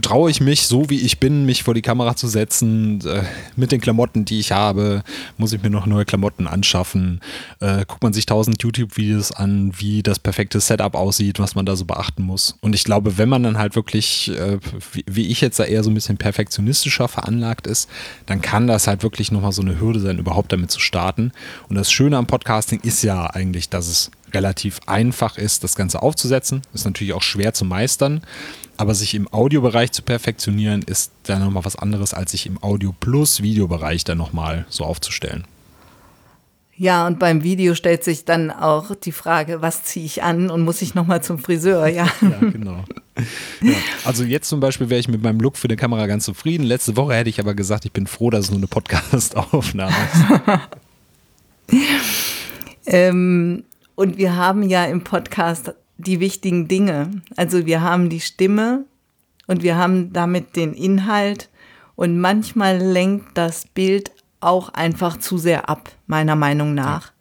[0.00, 3.24] traue ich mich, so wie ich bin, mich vor die Kamera zu setzen, äh,
[3.56, 5.02] mit den Klamotten, die ich habe,
[5.36, 7.20] muss ich mir noch neue Klamotten anschaffen,
[7.60, 11.76] äh, guckt man sich tausend YouTube-Videos an, wie das perfekte Setup aussieht, was man da
[11.76, 12.56] so beachten muss.
[12.62, 14.58] Und ich glaube, wenn man dann halt wirklich, äh,
[14.92, 17.90] wie, wie, ich jetzt da eher so ein bisschen perfektionistischer veranlagt ist,
[18.24, 21.32] dann kann das halt wirklich nochmal so eine Hürde sein, überhaupt damit zu starten.
[21.68, 26.02] Und das Schöne am Podcasting ist ja eigentlich, dass es relativ einfach ist, das Ganze
[26.02, 26.62] aufzusetzen.
[26.74, 28.22] Ist natürlich auch schwer zu meistern,
[28.76, 32.94] aber sich im Audiobereich zu perfektionieren, ist dann nochmal was anderes, als sich im Audio
[32.98, 35.44] plus Videobereich dann nochmal so aufzustellen.
[36.74, 40.62] Ja, und beim Video stellt sich dann auch die Frage, was ziehe ich an und
[40.62, 42.06] muss ich nochmal zum Friseur, ja.
[42.22, 42.84] ja, genau.
[43.60, 46.64] Ja, also jetzt zum Beispiel wäre ich mit meinem Look für die Kamera ganz zufrieden.
[46.64, 49.94] Letzte Woche hätte ich aber gesagt, ich bin froh, dass es nur eine Podcast-Aufnahme
[51.68, 51.78] ist.
[52.86, 53.64] ähm,
[54.02, 57.22] und wir haben ja im Podcast die wichtigen Dinge.
[57.36, 58.84] Also wir haben die Stimme
[59.46, 61.48] und wir haben damit den Inhalt
[61.94, 64.10] und manchmal lenkt das Bild
[64.40, 67.12] auch einfach zu sehr ab, meiner Meinung nach.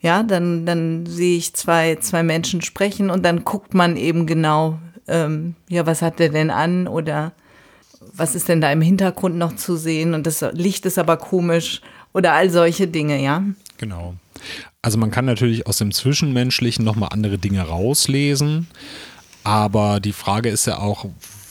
[0.00, 4.80] Ja, dann, dann sehe ich zwei, zwei Menschen sprechen und dann guckt man eben genau,
[5.06, 7.30] ähm, ja, was hat der denn an oder
[8.12, 11.80] was ist denn da im Hintergrund noch zu sehen und das Licht ist aber komisch
[12.12, 13.44] oder all solche Dinge, ja.
[13.78, 14.16] Genau.
[14.82, 18.66] Also man kann natürlich aus dem Zwischenmenschlichen nochmal andere Dinge rauslesen,
[19.42, 21.06] aber die Frage ist ja auch,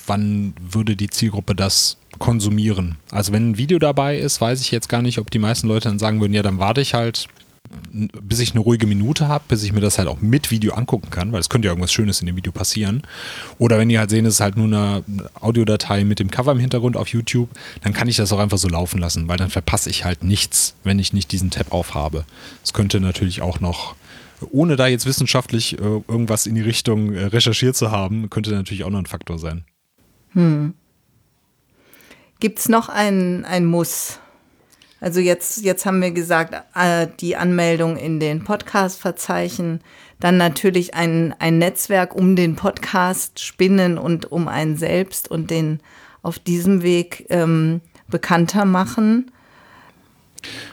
[0.07, 2.97] wann würde die Zielgruppe das konsumieren?
[3.11, 5.89] Also wenn ein Video dabei ist, weiß ich jetzt gar nicht, ob die meisten Leute
[5.89, 7.27] dann sagen würden, ja, dann warte ich halt
[7.91, 11.09] bis ich eine ruhige Minute habe, bis ich mir das halt auch mit Video angucken
[11.09, 13.03] kann, weil es könnte ja irgendwas Schönes in dem Video passieren.
[13.57, 15.03] Oder wenn die halt sehen, es ist halt nur eine
[15.39, 17.49] Audiodatei mit dem Cover im Hintergrund auf YouTube,
[17.81, 20.75] dann kann ich das auch einfach so laufen lassen, weil dann verpasse ich halt nichts,
[20.83, 22.25] wenn ich nicht diesen Tab aufhabe.
[22.63, 23.95] Es könnte natürlich auch noch
[24.51, 28.83] ohne da jetzt wissenschaftlich äh, irgendwas in die Richtung äh, recherchiert zu haben, könnte natürlich
[28.83, 29.63] auch noch ein Faktor sein.
[30.33, 30.73] Hm.
[32.39, 34.19] Gibt es noch ein, ein Muss?
[35.03, 39.81] Also jetzt, jetzt haben wir gesagt, äh, die Anmeldung in den Podcast-Verzeichen,
[40.21, 45.81] dann natürlich ein, ein Netzwerk um den Podcast spinnen und um einen selbst und den
[46.21, 49.29] auf diesem Weg ähm, bekannter machen.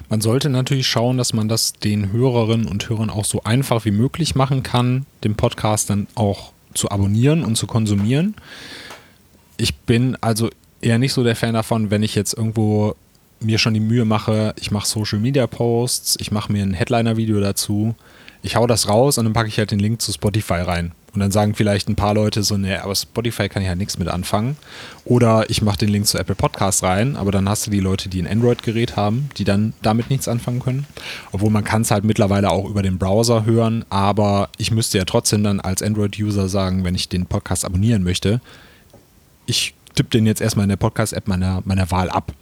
[0.09, 3.91] Man sollte natürlich schauen, dass man das den Hörerinnen und Hörern auch so einfach wie
[3.91, 8.37] möglich machen kann, den Podcast dann auch zu abonnieren und zu konsumieren.
[9.57, 12.95] Ich bin also eher nicht so der Fan davon, wenn ich jetzt irgendwo
[13.41, 17.41] mir schon die Mühe mache, ich mache Social Media Posts, ich mache mir ein Headliner-Video
[17.41, 17.95] dazu,
[18.43, 20.93] ich hau das raus und dann packe ich halt den Link zu Spotify rein.
[21.13, 23.99] Und dann sagen vielleicht ein paar Leute so, nee, aber Spotify kann ich halt nichts
[23.99, 24.57] mit anfangen.
[25.05, 28.09] Oder ich mache den Link zu Apple Podcasts rein, aber dann hast du die Leute,
[28.09, 30.87] die ein Android-Gerät haben, die dann damit nichts anfangen können.
[31.33, 35.05] Obwohl man kann es halt mittlerweile auch über den Browser hören, aber ich müsste ja
[35.05, 38.41] trotzdem dann als Android-User sagen, wenn ich den Podcast abonnieren möchte,
[39.47, 42.33] ich tippe den jetzt erstmal in der Podcast-App meiner, meiner Wahl ab.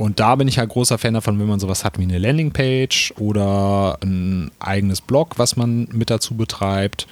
[0.00, 3.12] Und da bin ich halt großer Fan davon, wenn man sowas hat wie eine Landingpage
[3.18, 7.06] oder ein eigenes Blog, was man mit dazu betreibt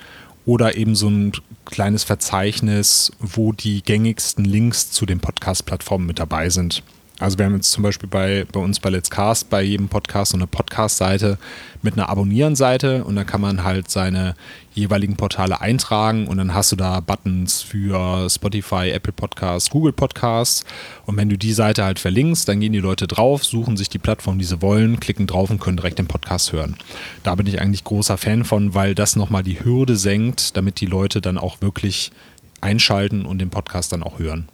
[0.47, 1.33] oder eben so ein
[1.67, 6.83] kleines Verzeichnis, wo die gängigsten Links zu den Podcast-Plattformen mit dabei sind.
[7.21, 10.31] Also wir haben jetzt zum Beispiel bei, bei uns bei Let's Cast bei jedem Podcast
[10.31, 11.39] so eine Podcast-Seite
[11.83, 14.37] mit einer Abonnieren-Seite und da kann man halt seine
[14.73, 20.65] jeweiligen Portale eintragen und dann hast du da Buttons für Spotify, Apple Podcasts, Google Podcasts
[21.07, 23.99] und wenn du die Seite halt verlinkst, dann gehen die Leute drauf, suchen sich die
[23.99, 26.77] Plattform, die sie wollen, klicken drauf und können direkt den Podcast hören.
[27.25, 30.87] Da bin ich eigentlich großer Fan von, weil das nochmal die Hürde senkt, damit die
[30.87, 32.13] Leute dann auch wirklich
[32.61, 34.49] einschalten und den Podcast dann auch hören.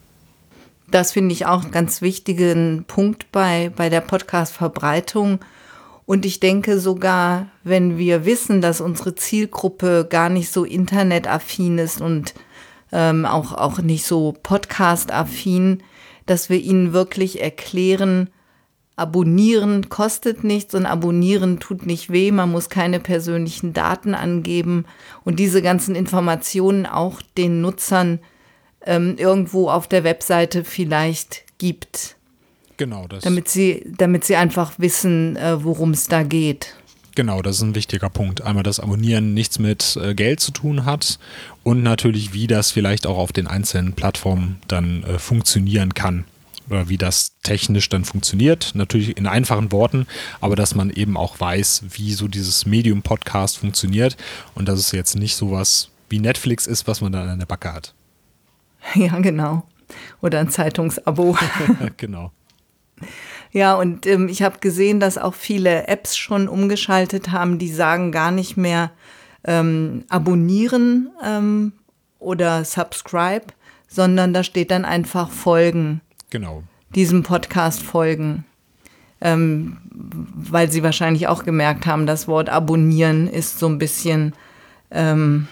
[0.95, 5.41] Das finde ich auch einen ganz wichtigen Punkt bei, bei der Podcast-Verbreitung.
[6.07, 12.01] Und ich denke sogar, wenn wir wissen, dass unsere Zielgruppe gar nicht so internetaffin ist
[12.01, 12.35] und
[12.93, 15.83] ähm, auch, auch nicht so podcast-affin,
[16.27, 18.31] dass wir ihnen wirklich erklären,
[18.95, 24.85] abonnieren kostet nichts und abonnieren tut nicht weh, man muss keine persönlichen Daten angeben
[25.25, 28.21] und diese ganzen Informationen auch den Nutzern
[28.87, 32.17] ähm, irgendwo auf der Webseite vielleicht gibt.
[32.77, 33.25] Genau, das.
[33.25, 36.75] Damit sie, damit sie einfach wissen, äh, worum es da geht.
[37.15, 38.43] Genau, das ist ein wichtiger Punkt.
[38.43, 41.21] Einmal, dass Abonnieren nichts mit äh, Geld zu tun hat
[41.63, 46.25] und natürlich, wie das vielleicht auch auf den einzelnen Plattformen dann äh, funktionieren kann.
[46.69, 48.73] Oder wie das technisch dann funktioniert.
[48.75, 50.07] Natürlich in einfachen Worten,
[50.41, 54.17] aber dass man eben auch weiß, wie so dieses Medium-Podcast funktioniert
[54.55, 57.73] und dass es jetzt nicht sowas wie Netflix ist, was man dann an der Backe
[57.73, 57.95] hat.
[58.95, 59.65] Ja, genau.
[60.21, 61.37] Oder ein Zeitungsabo.
[61.97, 62.33] genau.
[63.53, 68.11] Ja, und ähm, ich habe gesehen, dass auch viele Apps schon umgeschaltet haben, die sagen
[68.11, 68.91] gar nicht mehr
[69.45, 71.73] ähm, abonnieren ähm,
[72.19, 73.47] oder subscribe,
[73.87, 76.01] sondern da steht dann einfach Folgen.
[76.31, 76.65] Genau.
[76.95, 78.45] Diesem Podcast folgen.
[79.21, 84.35] Ähm, weil sie wahrscheinlich auch gemerkt haben, das Wort abonnieren ist so ein bisschen,
[84.91, 85.47] ähm,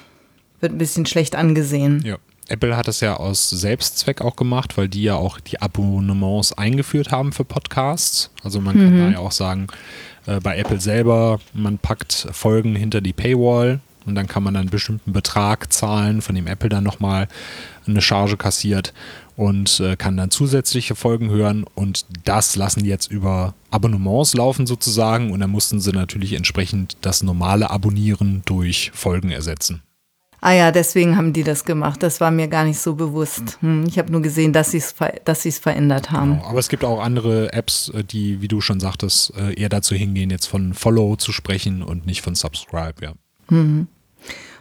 [0.60, 2.02] wird ein bisschen schlecht angesehen.
[2.04, 2.18] Ja.
[2.52, 7.10] Apple hat das ja aus Selbstzweck auch gemacht, weil die ja auch die Abonnements eingeführt
[7.10, 8.30] haben für Podcasts.
[8.44, 9.68] Also man kann da ja auch sagen,
[10.26, 14.68] äh, bei Apple selber, man packt Folgen hinter die Paywall und dann kann man einen
[14.68, 17.26] bestimmten Betrag zahlen, von dem Apple dann nochmal
[17.86, 18.92] eine Charge kassiert
[19.34, 24.66] und äh, kann dann zusätzliche Folgen hören und das lassen die jetzt über Abonnements laufen
[24.66, 29.82] sozusagen und dann mussten sie natürlich entsprechend das normale Abonnieren durch Folgen ersetzen.
[30.44, 32.02] Ah ja, deswegen haben die das gemacht.
[32.02, 33.58] Das war mir gar nicht so bewusst.
[33.60, 34.92] Hm, ich habe nur gesehen, dass sie es
[35.24, 36.32] dass sie's verändert haben.
[36.34, 39.68] Genau, aber es gibt auch andere Apps, äh, die, wie du schon sagtest, äh, eher
[39.68, 43.12] dazu hingehen, jetzt von Follow zu sprechen und nicht von Subscribe, ja.
[43.50, 43.86] Mhm.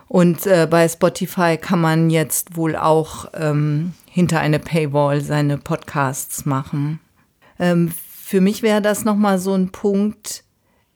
[0.08, 6.46] Und äh, bei Spotify kann man jetzt wohl auch ähm, hinter eine Paywall seine Podcasts
[6.46, 7.00] machen.
[7.58, 7.92] Ähm,
[8.24, 10.44] für mich wäre das nochmal so ein Punkt,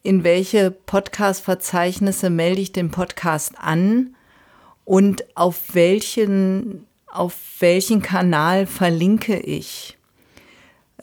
[0.04, 4.15] in welche Podcast-Verzeichnisse melde ich den Podcast an
[4.86, 9.98] und auf welchen, auf welchen Kanal verlinke ich.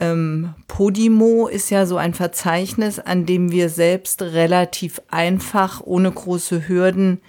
[0.01, 6.67] Ähm, Podimo ist ja so ein Verzeichnis, an dem wir selbst relativ einfach, ohne große
[6.69, 7.21] Hürden,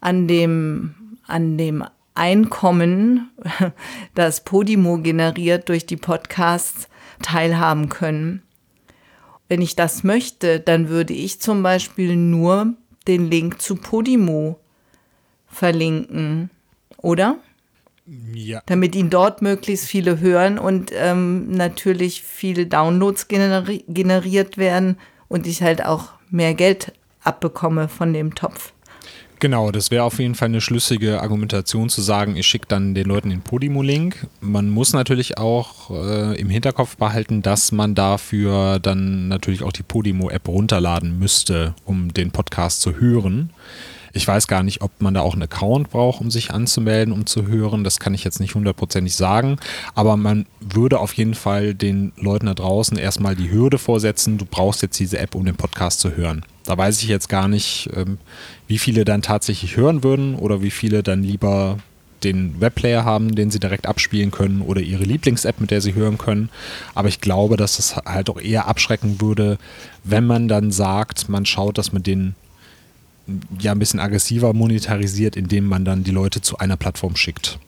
[0.00, 0.94] an dem,
[1.26, 3.30] an dem Einkommen,
[4.14, 6.88] das Podimo generiert durch die Podcasts,
[7.22, 8.42] teilhaben können.
[9.48, 12.74] Wenn ich das möchte, dann würde ich zum Beispiel nur
[13.06, 14.58] den Link zu Podimo
[15.56, 16.50] verlinken,
[16.98, 17.38] oder?
[18.32, 18.62] Ja.
[18.66, 25.46] Damit ihn dort möglichst viele hören und ähm, natürlich viele Downloads generi generiert werden und
[25.46, 26.92] ich halt auch mehr Geld
[27.22, 28.72] abbekomme von dem Topf.
[29.38, 33.06] Genau, das wäre auf jeden Fall eine schlüssige Argumentation zu sagen, ich schicke dann den
[33.06, 34.28] Leuten den Podimo-Link.
[34.40, 39.82] Man muss natürlich auch äh, im Hinterkopf behalten, dass man dafür dann natürlich auch die
[39.82, 43.50] Podimo-App runterladen müsste, um den Podcast zu hören.
[44.16, 47.26] Ich weiß gar nicht, ob man da auch einen Account braucht, um sich anzumelden, um
[47.26, 47.84] zu hören.
[47.84, 49.58] Das kann ich jetzt nicht hundertprozentig sagen.
[49.94, 54.46] Aber man würde auf jeden Fall den Leuten da draußen erstmal die Hürde vorsetzen, du
[54.46, 56.46] brauchst jetzt diese App, um den Podcast zu hören.
[56.64, 58.16] Da weiß ich jetzt gar nicht, ähm,
[58.66, 61.76] wie viele dann tatsächlich hören würden oder wie viele dann lieber
[62.24, 66.16] den Webplayer haben, den sie direkt abspielen können oder ihre Lieblings-App, mit der sie hören
[66.16, 66.48] können.
[66.94, 69.58] Aber ich glaube, dass es halt auch eher abschrecken würde,
[70.04, 72.34] wenn man dann sagt, man schaut, dass man den
[73.58, 77.58] ja ein bisschen aggressiver monetarisiert, indem man dann die Leute zu einer Plattform schickt.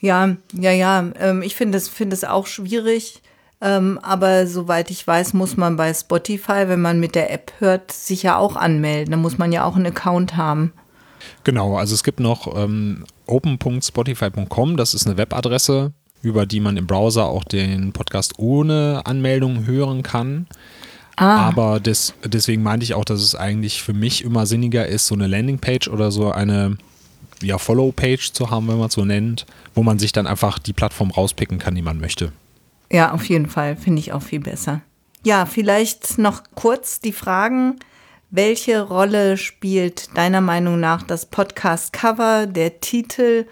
[0.00, 1.10] Ja, ja, ja.
[1.18, 3.22] Ähm, ich finde es, finde es auch schwierig.
[3.60, 7.90] Ähm, aber soweit ich weiß, muss man bei Spotify, wenn man mit der App hört,
[7.90, 9.10] sich ja auch anmelden.
[9.10, 10.72] Da muss man ja auch einen Account haben.
[11.42, 16.86] Genau, also es gibt noch ähm, open.spotify.com, das ist eine Webadresse, über die man im
[16.86, 20.46] Browser auch den Podcast ohne Anmeldung hören kann.
[21.18, 21.48] Ah.
[21.48, 25.14] Aber des, deswegen meinte ich auch, dass es eigentlich für mich immer sinniger ist, so
[25.14, 26.78] eine Landingpage oder so eine
[27.42, 30.72] ja, Follow-Page zu haben, wenn man es so nennt, wo man sich dann einfach die
[30.72, 32.32] Plattform rauspicken kann, die man möchte.
[32.90, 33.76] Ja, auf jeden Fall.
[33.76, 34.80] Finde ich auch viel besser.
[35.24, 37.78] Ja, vielleicht noch kurz die Fragen.
[38.30, 43.46] Welche Rolle spielt deiner Meinung nach das Podcast-Cover, der Titel,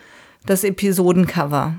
[0.44, 1.74] das Episodencover?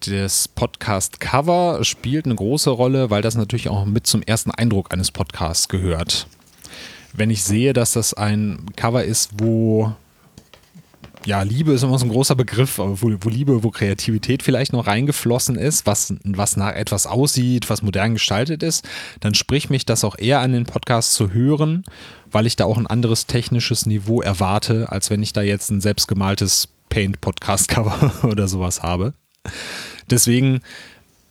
[0.00, 5.10] Das Podcast-Cover spielt eine große Rolle, weil das natürlich auch mit zum ersten Eindruck eines
[5.10, 6.26] Podcasts gehört.
[7.12, 9.94] Wenn ich sehe, dass das ein Cover ist, wo
[11.26, 14.86] ja, Liebe ist immer so ein großer Begriff, wo, wo, Liebe, wo Kreativität vielleicht noch
[14.86, 18.88] reingeflossen ist, was, was nach etwas aussieht, was modern gestaltet ist,
[19.20, 21.84] dann spricht mich das auch eher an den Podcast zu hören,
[22.30, 25.80] weil ich da auch ein anderes technisches Niveau erwarte, als wenn ich da jetzt ein
[25.80, 29.12] selbstgemaltes Paint-Podcast-Cover oder sowas habe.
[30.10, 30.60] Deswegen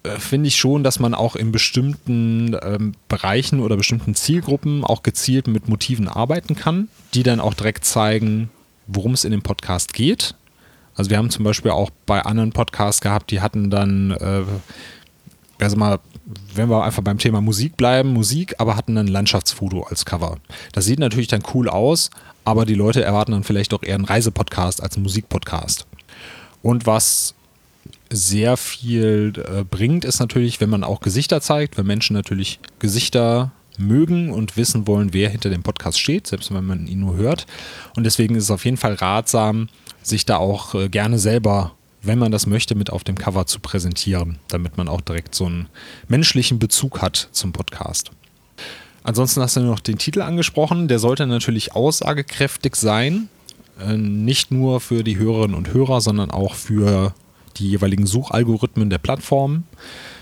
[0.05, 5.03] äh, finde ich schon, dass man auch in bestimmten ähm, Bereichen oder bestimmten Zielgruppen auch
[5.03, 8.49] gezielt mit Motiven arbeiten kann, die dann auch direkt zeigen,
[8.87, 10.35] worum es in dem Podcast geht.
[10.95, 14.43] Also wir haben zum Beispiel auch bei anderen Podcasts gehabt, die hatten dann, äh,
[15.59, 15.99] also mal,
[16.53, 20.37] wenn wir einfach beim Thema Musik bleiben, Musik, aber hatten dann Landschaftsfoto als Cover.
[20.71, 22.09] Das sieht natürlich dann cool aus,
[22.45, 25.85] aber die Leute erwarten dann vielleicht auch eher einen Reisepodcast als einen Musikpodcast.
[26.61, 27.35] Und was
[28.11, 33.51] sehr viel äh, bringt, ist natürlich, wenn man auch Gesichter zeigt, wenn Menschen natürlich Gesichter
[33.77, 37.45] mögen und wissen wollen, wer hinter dem Podcast steht, selbst wenn man ihn nur hört.
[37.95, 39.69] Und deswegen ist es auf jeden Fall ratsam,
[40.01, 43.59] sich da auch äh, gerne selber, wenn man das möchte, mit auf dem Cover zu
[43.59, 45.67] präsentieren, damit man auch direkt so einen
[46.07, 48.11] menschlichen Bezug hat zum Podcast.
[49.03, 53.29] Ansonsten hast du noch den Titel angesprochen, der sollte natürlich aussagekräftig sein.
[53.79, 57.13] äh, nicht nur für die Hörerinnen und Hörer, sondern auch für
[57.57, 59.65] die jeweiligen Suchalgorithmen der Plattformen.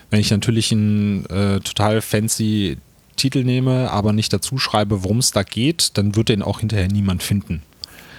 [0.09, 2.77] Wenn ich natürlich einen äh, total fancy
[3.15, 6.87] Titel nehme, aber nicht dazu schreibe, worum es da geht, dann wird den auch hinterher
[6.87, 7.61] niemand finden.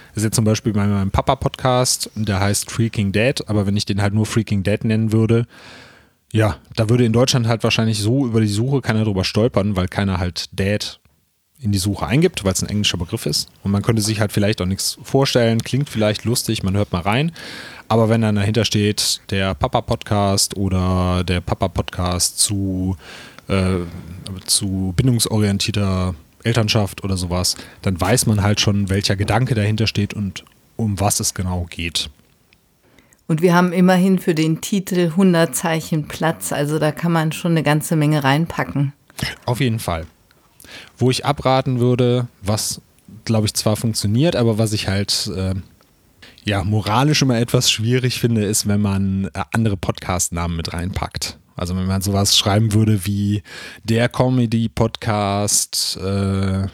[0.09, 3.85] Das ist jetzt zum Beispiel bei meinem Papa-Podcast, der heißt Freaking Dead, aber wenn ich
[3.85, 5.45] den halt nur Freaking Dead nennen würde,
[6.31, 9.87] ja, da würde in Deutschland halt wahrscheinlich so über die Suche keiner drüber stolpern, weil
[9.87, 10.99] keiner halt Dad
[11.59, 13.49] in die Suche eingibt, weil es ein englischer Begriff ist.
[13.63, 17.01] Und man könnte sich halt vielleicht auch nichts vorstellen, klingt vielleicht lustig, man hört mal
[17.01, 17.31] rein.
[17.87, 22.97] Aber wenn dann dahinter steht, der Papa-Podcast oder der Papa-Podcast zu,
[23.47, 23.79] äh,
[24.45, 30.43] zu bindungsorientierter Elternschaft oder sowas, dann weiß man halt schon, welcher Gedanke dahinter steht und
[30.77, 32.09] um was es genau geht.
[33.27, 37.51] Und wir haben immerhin für den Titel 100 Zeichen Platz, also da kann man schon
[37.51, 38.93] eine ganze Menge reinpacken.
[39.45, 40.05] Auf jeden Fall.
[40.97, 42.81] Wo ich abraten würde, was
[43.23, 45.55] glaube ich zwar funktioniert, aber was ich halt äh,
[46.45, 51.39] ja moralisch immer etwas schwierig finde, ist, wenn man äh, andere Podcast-Namen mit reinpackt.
[51.55, 53.41] Also wenn man sowas schreiben würde wie
[53.83, 56.67] der Comedy-Podcast äh,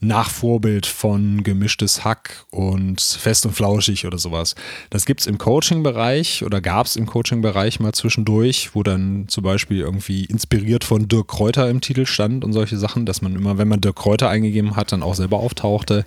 [0.00, 4.54] nach Vorbild von gemischtes Hack und fest und flauschig oder sowas.
[4.90, 9.44] Das gibt es im Coaching-Bereich oder gab es im Coaching-Bereich mal zwischendurch, wo dann zum
[9.44, 13.56] Beispiel irgendwie inspiriert von Dirk Kräuter im Titel stand und solche Sachen, dass man immer,
[13.56, 16.04] wenn man Dirk Kräuter eingegeben hat, dann auch selber auftauchte.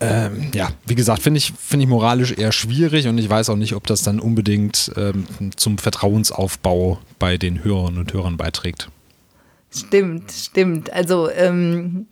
[0.00, 3.56] Ähm, ja, wie gesagt, finde ich, find ich moralisch eher schwierig und ich weiß auch
[3.56, 5.26] nicht, ob das dann unbedingt ähm,
[5.56, 8.88] zum Vertrauensaufbau bei den Hörerinnen und Hörern beiträgt.
[9.70, 10.92] Stimmt, stimmt.
[10.92, 12.06] Also ähm,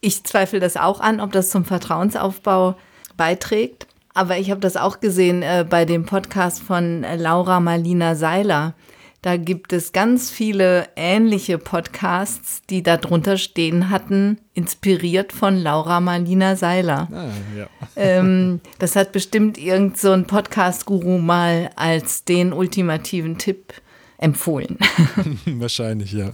[0.00, 2.76] ich zweifle das auch an, ob das zum Vertrauensaufbau
[3.16, 3.86] beiträgt.
[4.12, 8.74] Aber ich habe das auch gesehen äh, bei dem Podcast von äh, Laura Marlina Seiler.
[9.22, 16.00] Da gibt es ganz viele ähnliche Podcasts, die da drunter stehen hatten, inspiriert von Laura
[16.00, 17.08] Marlina Seiler.
[17.12, 17.66] Ah, ja.
[17.96, 23.74] ähm, das hat bestimmt irgend so ein Podcast-Guru mal als den ultimativen Tipp
[24.16, 24.78] empfohlen.
[25.44, 26.30] Wahrscheinlich, ja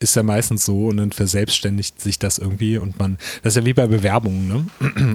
[0.00, 3.66] ist ja meistens so und dann verselbstständigt sich das irgendwie und man, das ist ja
[3.66, 4.66] wie bei Bewerbungen, ne?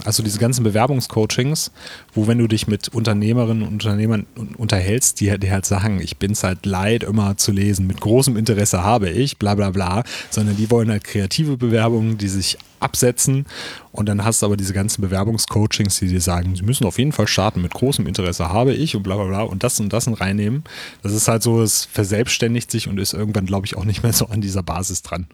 [0.06, 1.72] Also diese ganzen Bewerbungscoachings,
[2.14, 4.26] wo wenn du dich mit Unternehmerinnen und Unternehmern
[4.58, 8.38] unterhältst, die, die halt sagen, ich bin es halt leid, immer zu lesen, mit großem
[8.38, 13.46] Interesse habe ich, bla bla bla, sondern die wollen halt kreative Bewerbungen, die sich absetzen.
[13.92, 17.12] Und dann hast du aber diese ganzen Bewerbungscoachings, die dir sagen, sie müssen auf jeden
[17.12, 20.08] Fall starten, mit großem Interesse habe ich und bla bla bla und das und das
[20.08, 20.64] und reinnehmen.
[21.04, 24.14] Das ist halt so, es verselbstständigt sich und ist irgendwann, glaube ich, auch nicht mehr
[24.14, 25.28] so an dieser Basis dran.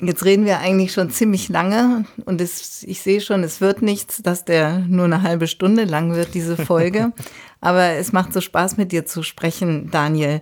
[0.00, 4.22] Jetzt reden wir eigentlich schon ziemlich lange und es, ich sehe schon, es wird nichts,
[4.22, 7.12] dass der nur eine halbe Stunde lang wird, diese Folge.
[7.60, 10.40] Aber es macht so Spaß, mit dir zu sprechen, Daniel.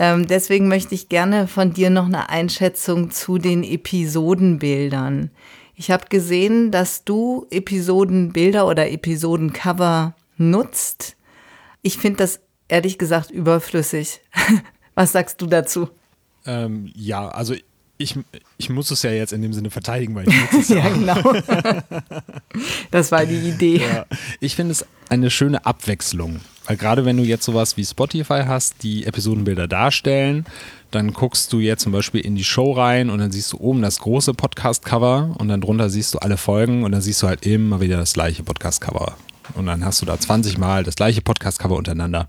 [0.00, 5.30] Ähm, deswegen möchte ich gerne von dir noch eine Einschätzung zu den Episodenbildern.
[5.78, 11.16] Ich habe gesehen, dass du Episodenbilder oder Episodencover nutzt.
[11.82, 14.22] Ich finde das ehrlich gesagt überflüssig.
[14.94, 15.90] Was sagst du dazu?
[16.46, 17.54] Ähm, ja, also
[17.98, 18.18] ich,
[18.58, 20.76] ich muss es ja jetzt in dem Sinne verteidigen, weil ich nutze es ja.
[20.76, 21.32] ja, genau.
[22.90, 23.80] das war die Idee.
[23.80, 24.06] Ja.
[24.40, 26.40] Ich finde es eine schöne Abwechslung.
[26.66, 30.44] Weil gerade wenn du jetzt sowas wie Spotify hast, die Episodenbilder darstellen,
[30.90, 33.82] dann guckst du jetzt zum Beispiel in die Show rein und dann siehst du oben
[33.82, 37.46] das große Podcast-Cover und dann drunter siehst du alle Folgen und dann siehst du halt
[37.46, 39.16] immer wieder das gleiche Podcast-Cover.
[39.54, 42.28] Und dann hast du da 20 Mal das gleiche Podcast-Cover untereinander.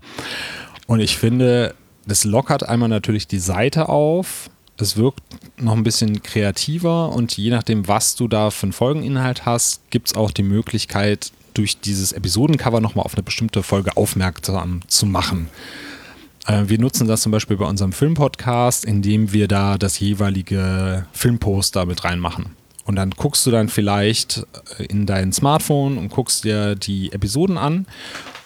[0.86, 1.74] Und ich finde,
[2.06, 4.50] das lockert einmal natürlich die Seite auf.
[4.80, 5.20] Es wirkt
[5.60, 10.08] noch ein bisschen kreativer und je nachdem, was du da für einen Folgeninhalt hast, gibt
[10.08, 15.48] es auch die Möglichkeit, durch dieses Episodencover nochmal auf eine bestimmte Folge aufmerksam zu machen.
[16.46, 21.84] Äh, wir nutzen das zum Beispiel bei unserem Filmpodcast, indem wir da das jeweilige Filmposter
[21.84, 22.50] mit reinmachen.
[22.84, 24.46] Und dann guckst du dann vielleicht
[24.78, 27.86] äh, in dein Smartphone und guckst dir die Episoden an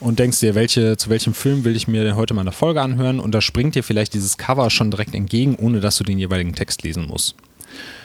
[0.03, 2.83] und denkst dir, welche, zu welchem Film will ich mir denn heute mal eine Folge
[2.83, 3.21] anhören?
[3.21, 6.55] Und da springt dir vielleicht dieses Cover schon direkt entgegen, ohne dass du den jeweiligen
[6.55, 7.37] Text lesen musst.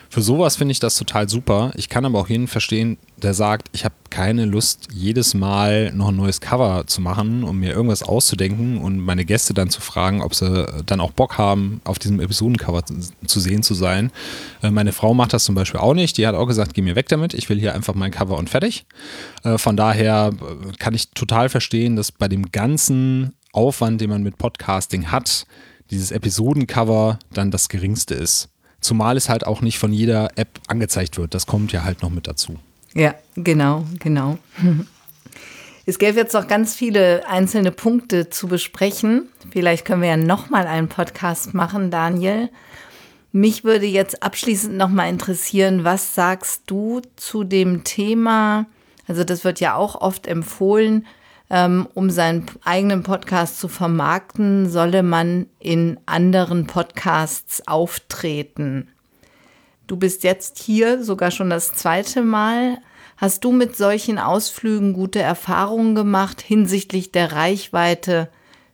[0.09, 1.71] Für sowas finde ich das total super.
[1.75, 6.09] Ich kann aber auch jeden verstehen, der sagt, ich habe keine Lust, jedes Mal noch
[6.09, 10.21] ein neues Cover zu machen, um mir irgendwas auszudenken und meine Gäste dann zu fragen,
[10.21, 14.11] ob sie dann auch Bock haben, auf diesem Episodencover zu sehen zu sein.
[14.61, 16.17] Äh, meine Frau macht das zum Beispiel auch nicht.
[16.17, 17.33] Die hat auch gesagt, geh mir weg damit.
[17.33, 18.85] Ich will hier einfach mein Cover und fertig.
[19.43, 24.23] Äh, von daher äh, kann ich total verstehen, dass bei dem ganzen Aufwand, den man
[24.23, 25.45] mit Podcasting hat,
[25.89, 28.49] dieses Episodencover dann das geringste ist.
[28.81, 31.33] Zumal es halt auch nicht von jeder App angezeigt wird.
[31.33, 32.57] Das kommt ja halt noch mit dazu.
[32.93, 34.37] Ja, genau, genau.
[35.89, 39.29] Es gäbe jetzt noch ganz viele einzelne Punkte zu besprechen.
[39.51, 42.49] Vielleicht können wir ja nochmal einen Podcast machen, Daniel.
[43.31, 48.65] Mich würde jetzt abschließend nochmal interessieren, was sagst du zu dem Thema
[49.07, 51.07] Also das wird ja auch oft empfohlen,
[51.49, 58.89] ähm, um seinen eigenen Podcast zu vermarkten, solle man in anderen Podcasts auftreten.
[59.87, 62.79] Du bist jetzt hier sogar schon das zweite Mal.
[63.15, 68.29] Hast du mit solchen Ausflügen gute Erfahrungen gemacht hinsichtlich der Reichweite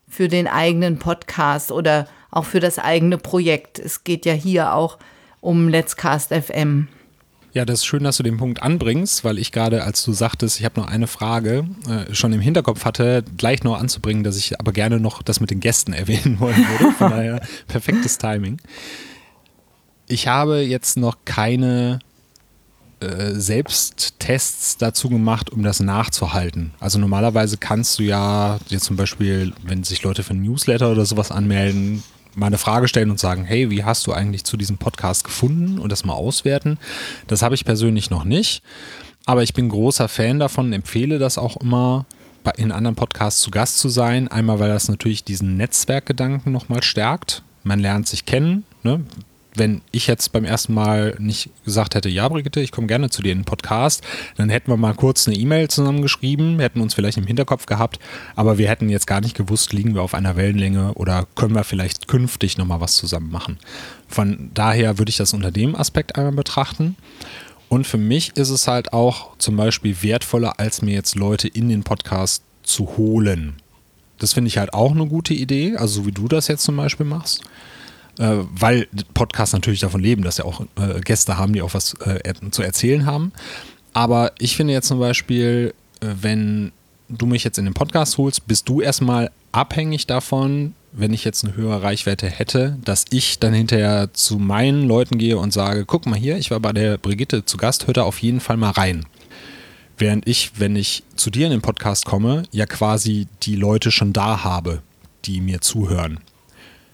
[0.07, 3.77] für den eigenen Podcast oder auch für das eigene Projekt?
[3.77, 4.97] Es geht ja hier auch
[5.39, 6.87] um Let's Cast FM.
[7.53, 10.59] Ja, das ist schön, dass du den Punkt anbringst, weil ich gerade, als du sagtest,
[10.59, 14.59] ich habe noch eine Frage, äh, schon im Hinterkopf hatte, gleich noch anzubringen, dass ich
[14.59, 16.95] aber gerne noch das mit den Gästen erwähnen wollen würde.
[16.95, 18.59] Von daher perfektes Timing.
[20.07, 21.99] Ich habe jetzt noch keine
[23.01, 26.71] äh, Selbsttests dazu gemacht, um das nachzuhalten.
[26.79, 31.05] Also normalerweise kannst du ja dir zum Beispiel, wenn sich Leute für ein Newsletter oder
[31.05, 32.01] sowas anmelden,
[32.35, 35.79] mal eine Frage stellen und sagen, hey, wie hast du eigentlich zu diesem Podcast gefunden
[35.79, 36.77] und das mal auswerten.
[37.27, 38.63] Das habe ich persönlich noch nicht,
[39.25, 42.05] aber ich bin großer Fan davon, empfehle das auch immer
[42.57, 44.27] in anderen Podcasts zu Gast zu sein.
[44.27, 47.41] Einmal, weil das natürlich diesen Netzwerkgedanken nochmal stärkt.
[47.63, 48.65] Man lernt sich kennen.
[48.83, 49.05] Ne?
[49.55, 53.21] Wenn ich jetzt beim ersten Mal nicht gesagt hätte, ja, Brigitte, ich komme gerne zu
[53.21, 54.03] dir in den Podcast,
[54.35, 57.99] dann hätten wir mal kurz eine E-Mail zusammengeschrieben, hätten uns vielleicht im Hinterkopf gehabt,
[58.35, 61.63] aber wir hätten jetzt gar nicht gewusst, liegen wir auf einer Wellenlänge oder können wir
[61.63, 63.59] vielleicht künftig nochmal was zusammen machen.
[64.07, 66.95] Von daher würde ich das unter dem Aspekt einmal betrachten.
[67.69, 71.69] Und für mich ist es halt auch zum Beispiel wertvoller, als mir jetzt Leute in
[71.69, 73.55] den Podcast zu holen.
[74.19, 76.77] Das finde ich halt auch eine gute Idee, also so wie du das jetzt zum
[76.77, 77.43] Beispiel machst
[78.19, 81.95] äh, weil Podcasts natürlich davon leben, dass sie auch äh, Gäste haben, die auch was
[82.01, 83.31] äh, zu erzählen haben.
[83.93, 86.71] Aber ich finde jetzt zum Beispiel, äh, wenn
[87.09, 91.43] du mich jetzt in den Podcast holst, bist du erstmal abhängig davon, wenn ich jetzt
[91.43, 96.05] eine höhere Reichweite hätte, dass ich dann hinterher zu meinen Leuten gehe und sage, guck
[96.05, 98.71] mal hier, ich war bei der Brigitte zu Gast, hör da auf jeden Fall mal
[98.71, 99.05] rein.
[99.97, 104.13] Während ich, wenn ich zu dir in den Podcast komme, ja quasi die Leute schon
[104.13, 104.81] da habe,
[105.25, 106.19] die mir zuhören.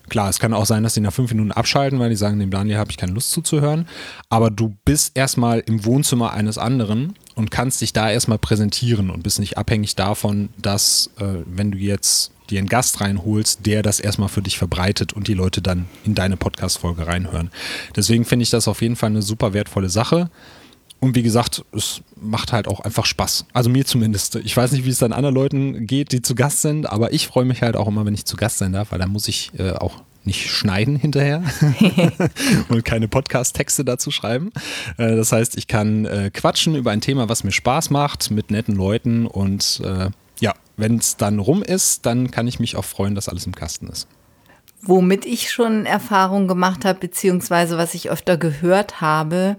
[0.10, 2.52] Klar, es kann auch sein, dass die nach fünf Minuten abschalten, weil die sagen, dem
[2.52, 3.88] Daniel habe ich keine Lust zuzuhören.
[4.30, 9.24] Aber du bist erstmal im Wohnzimmer eines anderen und kannst dich da erstmal präsentieren und
[9.24, 14.00] bist nicht abhängig davon, dass, äh, wenn du jetzt dir einen Gast reinholst, der das
[14.00, 17.52] erstmal für dich verbreitet und die Leute dann in deine Podcast-Folge reinhören.
[17.96, 20.30] Deswegen finde ich das auf jeden Fall eine super wertvolle Sache.
[21.00, 23.46] Und wie gesagt, es macht halt auch einfach Spaß.
[23.54, 24.36] Also mir zumindest.
[24.36, 27.28] Ich weiß nicht, wie es dann anderen Leuten geht, die zu Gast sind, aber ich
[27.28, 29.52] freue mich halt auch immer, wenn ich zu Gast sein darf, weil dann muss ich
[29.58, 31.42] äh, auch nicht schneiden hinterher
[32.70, 34.52] und keine Podcast-Texte dazu schreiben.
[34.98, 38.52] Äh, das heißt, ich kann äh, quatschen über ein Thema, was mir Spaß macht, mit
[38.52, 42.86] netten Leuten und äh, ja, wenn es dann rum ist, dann kann ich mich auch
[42.86, 44.08] freuen, dass alles im Kasten ist.
[44.82, 49.58] Womit ich schon Erfahrung gemacht habe, beziehungsweise was ich öfter gehört habe,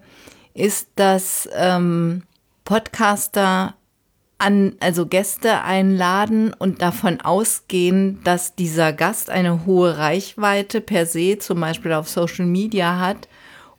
[0.55, 2.23] ist, dass ähm,
[2.65, 3.75] Podcaster
[4.41, 11.39] an, also Gäste einladen und davon ausgehen, dass dieser Gast eine hohe Reichweite per se,
[11.39, 13.29] zum Beispiel auf Social Media hat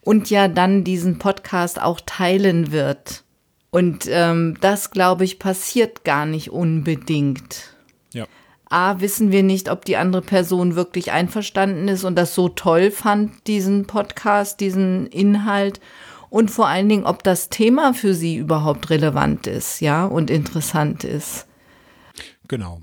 [0.01, 3.23] und ja dann diesen Podcast auch teilen wird.
[3.71, 7.73] Und ähm, das, glaube ich, passiert gar nicht unbedingt.
[8.13, 8.25] Ja.
[8.69, 12.91] A, wissen wir nicht, ob die andere Person wirklich einverstanden ist und das so toll
[12.91, 15.79] fand, diesen Podcast, diesen Inhalt
[16.31, 21.03] und vor allen Dingen, ob das Thema für sie überhaupt relevant ist, ja, und interessant
[21.03, 21.45] ist.
[22.47, 22.81] Genau.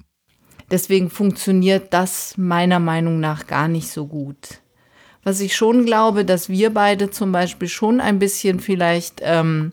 [0.70, 4.61] Deswegen funktioniert das meiner Meinung nach gar nicht so gut.
[5.24, 9.72] Was ich schon glaube, dass wir beide zum Beispiel schon ein bisschen vielleicht ähm,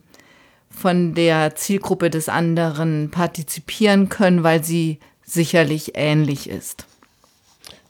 [0.70, 6.86] von der Zielgruppe des anderen partizipieren können, weil sie sicherlich ähnlich ist.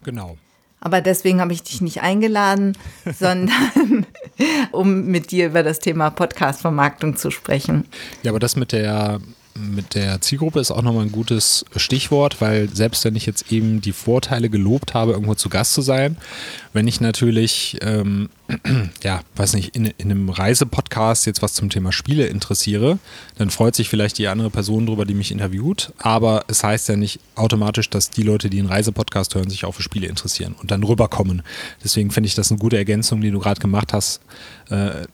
[0.04, 0.36] Genau.
[0.80, 2.78] Aber deswegen habe ich dich nicht eingeladen,
[3.20, 4.06] sondern
[4.72, 7.86] um mit dir über das Thema Podcast-Vermarktung zu sprechen.
[8.24, 9.20] Ja, aber das mit der
[9.58, 13.80] mit der Zielgruppe ist auch nochmal ein gutes Stichwort, weil selbst wenn ich jetzt eben
[13.80, 16.18] die Vorteile gelobt habe, irgendwo zu Gast zu sein,
[16.74, 18.30] wenn ich natürlich, ähm,
[19.04, 23.00] ja, weiß nicht, in, in einem Reisepodcast jetzt was zum Thema Spiele interessiere,
[23.38, 26.98] dann freut sich vielleicht die andere Person drüber, die mich interviewt, aber es heißt ja
[26.98, 30.72] nicht automatisch, dass die Leute, die einen Reisepodcast hören, sich auch für Spiele interessieren und
[30.72, 31.44] dann rüberkommen.
[31.82, 34.20] Deswegen finde ich das eine gute Ergänzung, die du gerade gemacht hast.
[34.70, 35.06] Äh,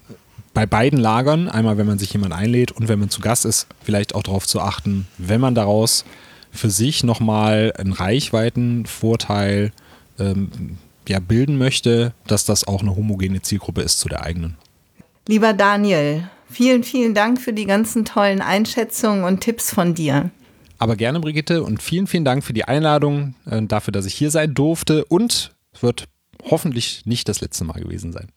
[0.54, 3.68] bei beiden Lagern, einmal wenn man sich jemand einlädt und wenn man zu Gast ist,
[3.84, 6.06] vielleicht auch darauf zu achten, wenn man daraus
[6.52, 9.72] für sich nochmal einen Reichweitenvorteil
[10.20, 10.78] ähm,
[11.08, 14.58] ja, bilden möchte, dass das auch eine homogene Zielgruppe ist zu der eigenen.
[15.28, 20.32] Lieber Daniel, vielen, vielen Dank für die ganzen tollen Einschätzungen und Tipps von dir.
[20.78, 24.32] Aber gerne, Brigitte, und vielen, vielen Dank für die Einladung, äh, dafür, dass ich hier
[24.32, 26.06] sein durfte und wird
[26.50, 28.28] hoffentlich nicht das letzte Mal gewesen sein.